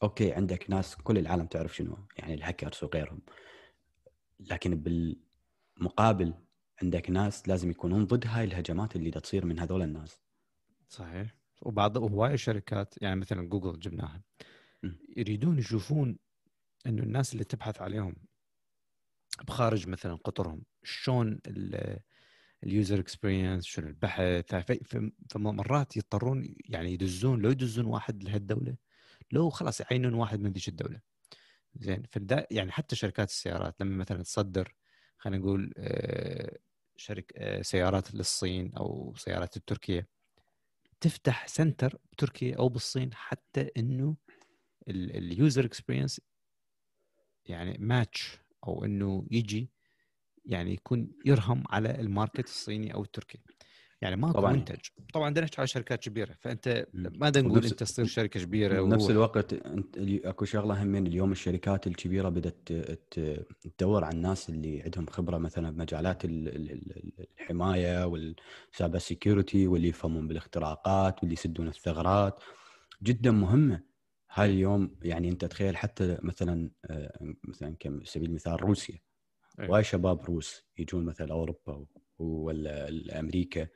okay 0.03 0.33
عندك 0.33 0.71
ناس 0.71 0.97
كل 0.97 1.19
العالم 1.19 1.47
تعرف 1.47 1.77
شنو 1.77 1.99
يعني 2.19 2.35
الهاكرز 2.35 2.85
وغيرهم. 2.85 3.21
لكن 4.41 4.83
بالمقابل 5.77 6.35
عندك 6.83 7.11
ناس 7.11 7.49
لازم 7.49 7.71
يكونون 7.71 8.05
ضد 8.05 8.27
هاي 8.27 8.45
الهجمات 8.45 8.97
اللي 8.97 9.11
تصير 9.11 9.47
من 9.47 9.59
هذول 9.59 9.83
الناس. 9.83 10.21
صحيح. 10.89 11.37
وبعض 11.63 11.99
هواي 11.99 12.35
الشركات 12.35 12.95
يعني 13.03 13.21
مثلا 13.21 13.49
جوجل 13.49 13.79
جبناها 13.79 14.23
يريدون 15.17 15.59
يشوفون 15.59 16.19
إنه 16.87 17.03
الناس 17.03 17.33
اللي 17.33 17.45
تبحث 17.45 17.83
عليهم 17.83 18.17
بخارج 19.47 19.89
مثلا 19.89 20.15
قطرهم 20.15 20.63
شلون 20.83 21.41
ال 22.65 22.72
user 22.72 23.01
experience 23.01 23.65
شنو 23.65 23.89
البحث 23.89 24.55
فمرات 25.31 25.97
يضطرون 25.97 26.55
يعني 26.65 26.93
يدزون 26.93 27.41
لو 27.41 27.51
يدزون 27.51 27.87
واحد 27.87 28.25
لهالدولة 28.25 28.77
لو 29.33 29.51
خلاص 29.51 29.81
يعينون 29.81 30.15
واحد 30.15 30.41
من 30.41 30.53
ذيك 30.53 30.69
الدولة. 30.69 31.01
زين 31.75 32.03
فدا 32.13 32.47
يعني 32.51 32.73
حتى 32.73 32.97
شركات 32.97 33.29
السيارات 33.29 33.81
لما 33.81 33.97
مثلا 33.97 34.23
تصدر 34.23 34.75
خلينا 35.19 35.39
نقول 35.39 35.73
آه، 35.79 36.59
شركه 36.97 37.35
آه، 37.37 37.63
سيارات 37.63 38.15
للصين 38.15 38.75
أو 38.75 39.15
سيارات 39.17 39.57
التركية 39.57 40.09
تفتح 41.01 41.47
center 41.49 41.99
بتركيا 42.13 42.57
أو 42.57 42.69
بالصين 42.69 43.15
حتى 43.15 43.71
إنه 43.77 44.17
ال 44.89 45.04
user 45.04 45.65
experience 45.65 46.21
يعني 47.45 47.79
ماتش 47.79 48.39
أو 48.67 48.85
إنه 48.85 49.27
يجي 49.31 49.71
يعني 50.51 50.73
يكون 50.73 51.09
يرهم 51.25 51.65
على 51.71 52.01
ال 52.01 52.07
market 52.07 52.45
الصيني 52.45 52.95
أو 52.95 53.03
التركي. 53.03 53.39
يعني 54.03 54.17
ماكو 54.17 54.33
طبعا. 54.33 54.53
منتج. 54.53 54.79
طبعا 55.13 55.31
بدنا 55.31 55.45
نحكي 55.45 55.57
على 55.59 55.67
شركات 55.67 56.01
كبيرة. 56.01 56.37
فأنت 56.41 56.87
ما 56.95 57.31
نقول 57.31 57.65
أنت 57.65 57.83
تصير 57.83 58.05
شركة 58.05 58.41
كبيرة 58.41 58.83
بنفس 58.83 59.11
الوقت 59.11 59.53
أنت 59.53 59.99
أكو 59.99 60.45
شغلة 60.45 60.83
همين. 60.83 61.07
اليوم 61.07 61.33
الشركات 61.33 61.87
الكبيرة 61.87 62.29
بدأت 62.29 62.69
تدور 63.61 64.05
على 64.05 64.17
الناس 64.17 64.51
اللي 64.51 64.83
عندهم 64.83 65.07
خبرة 65.07 65.39
مثلا 65.39 65.71
بمجالات 65.71 66.23
الحماية 66.25 68.07
وال 68.07 68.33
cyber 68.33 68.99
security 68.99 69.67
واللي 69.67 69.89
يفهمون 69.89 70.29
بالاختراقات 70.29 71.19
واللي 71.19 71.33
يسدون 71.33 71.69
الثغرات. 71.69 72.41
جدا 73.03 73.31
مهمة. 73.31 73.83
هاي 74.33 74.51
اليوم 74.51 74.97
يعني 75.03 75.29
أنت 75.29 75.45
تخيل 75.45 75.77
حتى 75.77 76.19
مثلا 76.23 76.71
آه، 76.85 77.35
مثلا 77.45 77.77
على 77.81 78.05
سبيل 78.05 78.29
المثال 78.29 78.63
روسيا. 78.63 78.99
وايد 79.59 79.85
شباب 79.85 80.25
روس 80.25 80.65
يجون 80.79 81.05
مثلا 81.05 81.33
أوروبا 81.33 81.87
ولا 82.19 83.21
أمريكا 83.21 83.69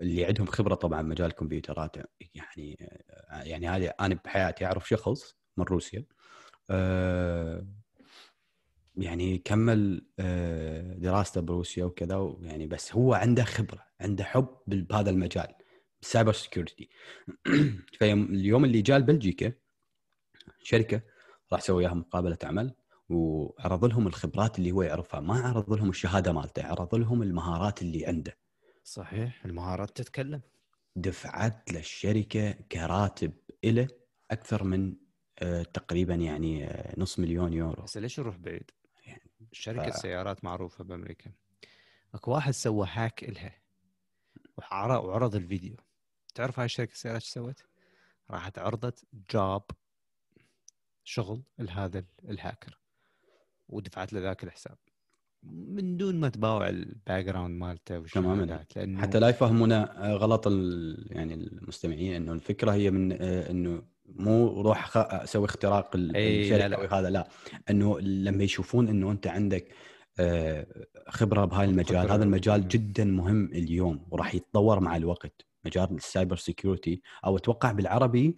اللي 0.00 0.24
عندهم 0.24 0.46
خبرة 0.46 0.74
طبعا 0.74 1.02
مجال 1.02 1.26
الكمبيوترات 1.26 1.96
يعني 2.34 2.90
يعني 3.30 3.68
هذه 3.68 3.92
أنا 4.00 4.14
بحياتي 4.24 4.66
أعرف 4.66 4.88
شخص 4.88 5.36
من 5.56 5.64
روسيا 5.64 6.04
آه، 6.70 7.66
يعني 8.96 9.38
كمل 9.38 10.06
آه، 10.18 10.94
دراسته 10.94 11.40
بروسيا 11.40 11.84
وكذا 11.84 12.36
يعني 12.40 12.66
بس 12.66 12.94
هو 12.94 13.14
عنده 13.14 13.44
خبرة 13.44 13.86
عنده 14.00 14.24
حب 14.24 14.48
بهذا 14.66 15.10
المجال 15.10 15.54
ال 16.02 16.07
cyber 16.07 16.32
security 16.32 16.88
فاليوم 18.00 18.64
اللي 18.64 18.82
جاء 18.82 18.98
لبلجيكا 18.98 19.52
شركة 20.62 21.02
راح 21.52 21.60
سوي 21.60 21.76
وياهم 21.76 21.98
مقابلة 21.98 22.38
عمل. 22.44 22.74
وعرض 23.08 23.84
لهم 23.84 24.06
الخبرات 24.06 24.58
اللي 24.58 24.72
هو 24.72 24.82
يعرفها. 24.82 25.20
ما 25.20 25.40
عرض 25.40 25.72
لهم 25.72 25.90
الشهادة 25.90 26.32
مالته 26.32 26.66
عرض 26.66 26.94
لهم 26.94 27.22
المهارات 27.22 27.82
اللي 27.82 28.06
عنده. 28.06 28.38
صحيح 28.84 29.44
المهارات 29.44 29.96
تتكلم. 29.96 30.40
دفعت 30.96 31.72
للشركه 31.72 32.52
كراتب 32.52 33.32
له 33.64 33.88
أكثر 34.30 34.64
من 34.64 34.96
آه، 35.38 35.62
تقريبا 35.62 36.14
يعني 36.14 36.66
آه، 36.66 36.94
نص 37.00 37.18
مليون 37.18 37.52
يورو. 37.52 37.82
بس 37.82 37.96
ليش 37.96 38.20
نروح 38.20 38.36
بعيد؟ 38.36 38.70
يعني 39.06 39.30
شركة 39.52 39.90
ف... 39.90 39.96
سيارات 39.96 40.44
معروفة 40.44 40.84
بأمريكا. 40.84 41.32
اكو 42.14 42.30
واحد 42.30 42.52
سوى 42.52 42.88
هاك 42.90 43.24
إلها 43.24 43.58
وعرض 44.82 45.34
الفيديو. 45.34 45.76
تعرف 46.34 46.58
هاي 46.58 46.64
الشركة 46.64 46.92
السيارات 46.92 47.22
إيش 47.22 47.30
سوت؟ 47.30 47.64
راحت 48.30 48.58
عرضت 48.58 49.04
جوب 49.30 49.62
شغل 51.04 51.42
لهذا 51.58 52.04
الهاكر. 52.28 52.78
ودفعت 53.68 54.12
له 54.12 54.20
ذاك 54.20 54.44
الحساب. 54.44 54.76
من 55.42 55.96
دون 55.96 56.20
ما 56.20 56.28
تباوع 56.28 56.68
ال 56.68 57.24
background 57.24 57.60
مالته 57.60 58.02
تماما. 58.06 58.64
لأنه 58.76 59.00
حتى 59.02 59.18
لا 59.18 59.28
يفهمونا 59.28 59.94
غلط 60.00 60.46
يعني 61.10 61.34
المستمعين 61.34 62.14
إنه 62.14 62.32
الفكرة 62.32 62.72
هي 62.72 62.90
من 62.90 63.12
آه، 63.12 63.50
إنه 63.50 63.82
مو 64.06 64.60
روح 64.62 64.96
أسوي 64.96 65.44
اختراق 65.44 65.90
الشركة 65.94 66.66
لا 66.66 66.68
لا. 66.68 66.98
هذا 66.98 67.10
لا. 67.10 67.28
إنه 67.70 68.00
لما 68.00 68.44
يشوفون 68.44 68.88
إنه 68.88 69.10
أنت 69.10 69.26
عندك 69.26 69.74
آه، 70.18 70.66
خبرة 71.08 71.44
بهاي 71.44 71.64
المجال 71.64 72.10
هذا 72.10 72.24
المجال. 72.24 72.68
جدا 72.68 73.04
مهم 73.04 73.44
اليوم 73.44 74.06
وراح 74.10 74.34
يتطور 74.34 74.80
مع 74.80 74.96
الوقت. 74.96 75.46
مجال 75.64 75.94
ال 75.94 76.01
cyber 76.01 76.36
security 76.36 77.02
أو 77.24 77.36
أتوقع 77.36 77.72
بالعربي 77.72 78.36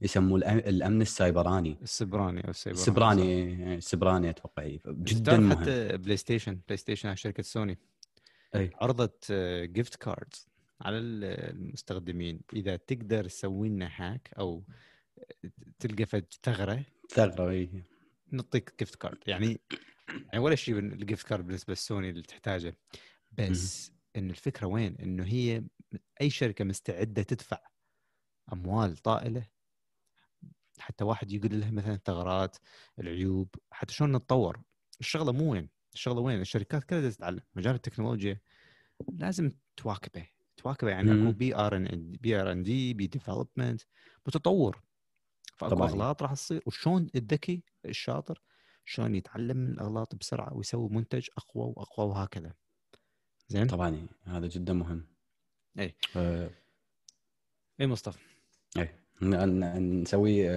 يسموه 0.00 0.38
الأمن 0.52 1.02
السايبراني. 1.02 1.78
السبراني 1.82 2.44
أو 2.44 2.50
السيبراني 2.50 2.78
السبراني 2.80 3.74
السبراني 3.74 4.30
أتوقع 4.30 4.76
جدا 4.86 5.36
مهم. 5.36 5.60
حتى 5.60 5.96
بلاي 5.96 6.16
ستيشن 6.16 6.60
بلاي 6.66 6.76
ستيشن 6.76 7.16
شركة 7.16 7.42
سوني. 7.42 7.78
أي. 8.54 8.70
عرضت 8.74 9.32
gift 9.62 9.96
cards 9.96 10.48
على 10.80 10.98
المستخدمين. 10.98 12.40
إذا 12.52 12.76
تقدر 12.76 13.24
تسوي 13.24 13.68
لنا 13.68 13.90
hack 13.96 14.30
أو 14.38 14.64
تلقى 15.78 16.22
ثغرة. 16.42 16.84
ثغرة 17.10 17.50
اي 17.50 17.84
نعطيك 18.32 18.74
gift 18.78 18.94
card 18.94 19.18
يعني 19.26 19.60
يعني 20.10 20.38
ولا 20.38 20.54
شيء 20.54 20.78
ال 20.78 20.88
gift 20.88 21.26
card 21.26 21.46
بالنسبة 21.46 21.70
للسوني 21.72 22.10
اللي 22.10 22.22
تحتاجه. 22.22 22.76
بس 23.32 23.92
إن 24.16 24.30
الفكرة 24.30 24.66
وين؟ 24.66 24.96
إنه 25.02 25.24
هي 25.24 25.62
أي 26.20 26.30
شركة 26.30 26.64
مستعدة 26.64 27.22
تدفع 27.22 27.58
أموال 28.52 28.96
طائلة 28.96 29.46
حتى 30.80 31.04
واحد 31.04 31.32
يقول 31.32 31.60
له 31.60 31.70
مثلا 31.70 31.94
الثغرات 31.94 32.56
العيوب 32.98 33.54
حتى 33.70 33.94
شلون 33.94 34.16
نتطور. 34.16 34.62
الشغلة 35.00 35.32
مو 35.32 35.52
وين 35.52 35.68
الشغلة 35.94 36.20
وين؟ 36.20 36.40
الشركات 36.40 36.84
كلها 36.84 37.10
تتعلم. 37.10 37.40
مجال 37.54 37.74
التكنولوجيا 37.74 38.40
لازم 39.12 39.50
تواكبه. 39.76 40.26
تواكبه 40.56 40.90
يعني 40.90 41.12
اكو 41.12 41.32
بي 41.32 41.56
R&D 41.56 42.12
بي 42.20 42.40
R&D 42.40 42.94
بي 42.94 43.06
development 43.06 43.82
متطور 44.26 44.82
فأكو 45.56 45.84
أغلاط 45.84 46.22
راح 46.22 46.32
تصير. 46.32 46.62
وشلون 46.66 47.10
الذكي 47.14 47.64
الشاطر 47.84 48.42
شلون 48.84 49.14
يتعلم 49.14 49.56
من 49.56 49.72
الأغلاط 49.72 50.14
بسرعة 50.14 50.54
ويسوي 50.54 50.88
منتج 50.88 51.28
أقوى 51.36 51.72
وأقوى 51.76 52.06
وهكذا. 52.06 52.54
زين؟ 53.48 53.66
طبعا. 53.66 54.06
هذا 54.24 54.46
جدا 54.46 54.72
مهم. 54.72 55.06
اي 55.78 55.94
آه. 56.16 56.50
اي 57.80 57.86
مصطفى. 57.86 58.18
اي 58.76 58.94
نسوي 59.22 60.48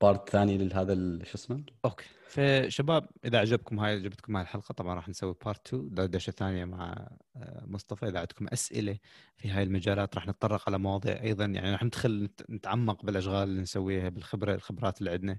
part 0.00 0.28
ثاني 0.28 0.58
لهذا 0.58 0.94
شو 1.24 1.34
اسمه؟ 1.34 1.64
okay. 1.84 2.04
فشباب 2.28 3.06
إذا 3.24 3.38
عجبكم 3.38 3.80
هاي 3.80 3.94
عجبتكم 3.94 4.36
هاي 4.36 4.42
الحلقة 4.42 4.72
طبعا 4.72 4.94
راح 4.94 5.08
نسوي 5.08 5.34
part 5.44 5.66
2 5.66 5.94
دردشه 5.94 6.30
ثانية 6.30 6.64
مع 6.64 7.08
آه، 7.36 7.64
مصطفى. 7.66 8.08
إذا 8.08 8.18
عندكم 8.18 8.48
أسئلة 8.48 8.98
في 9.36 9.50
هاي 9.50 9.62
المجالات 9.62 10.14
راح 10.14 10.28
نتطرق 10.28 10.62
على 10.68 10.78
مواضيع 10.78 11.22
أيضا. 11.22 11.44
يعني 11.44 11.72
راح 11.72 11.82
ندخل 11.84 12.28
نتعمق 12.50 13.04
بالأشغال 13.04 13.48
اللي 13.48 13.62
نسويها 13.62 14.08
بالخبرة 14.08 14.54
الخبرات 14.54 14.98
اللي 14.98 15.10
عندنا. 15.10 15.38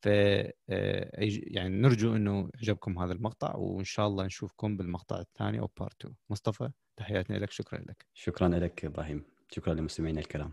ف 0.00 0.08
آه، 0.08 1.10
يعني 1.26 1.68
نرجو 1.68 2.16
إنه 2.16 2.50
عجبكم 2.62 2.98
هذا 2.98 3.12
المقطع 3.12 3.56
وإن 3.56 3.84
شاء 3.84 4.06
الله 4.06 4.24
نشوفكم 4.24 4.76
بالمقطع 4.76 5.20
الثاني 5.20 5.60
أو 5.60 5.70
part 5.80 6.00
2 6.00 6.14
مصطفى 6.30 6.70
تحياتنا 6.96 7.36
لك 7.36 7.50
شكرا 7.50 7.78
لك. 7.78 8.06
شكرا 8.14 8.48
لك 8.48 8.84
إبراهيم. 8.84 9.24
شكرا 9.52 9.74
لمستمعينا 9.74 10.20
الكرام. 10.20 10.52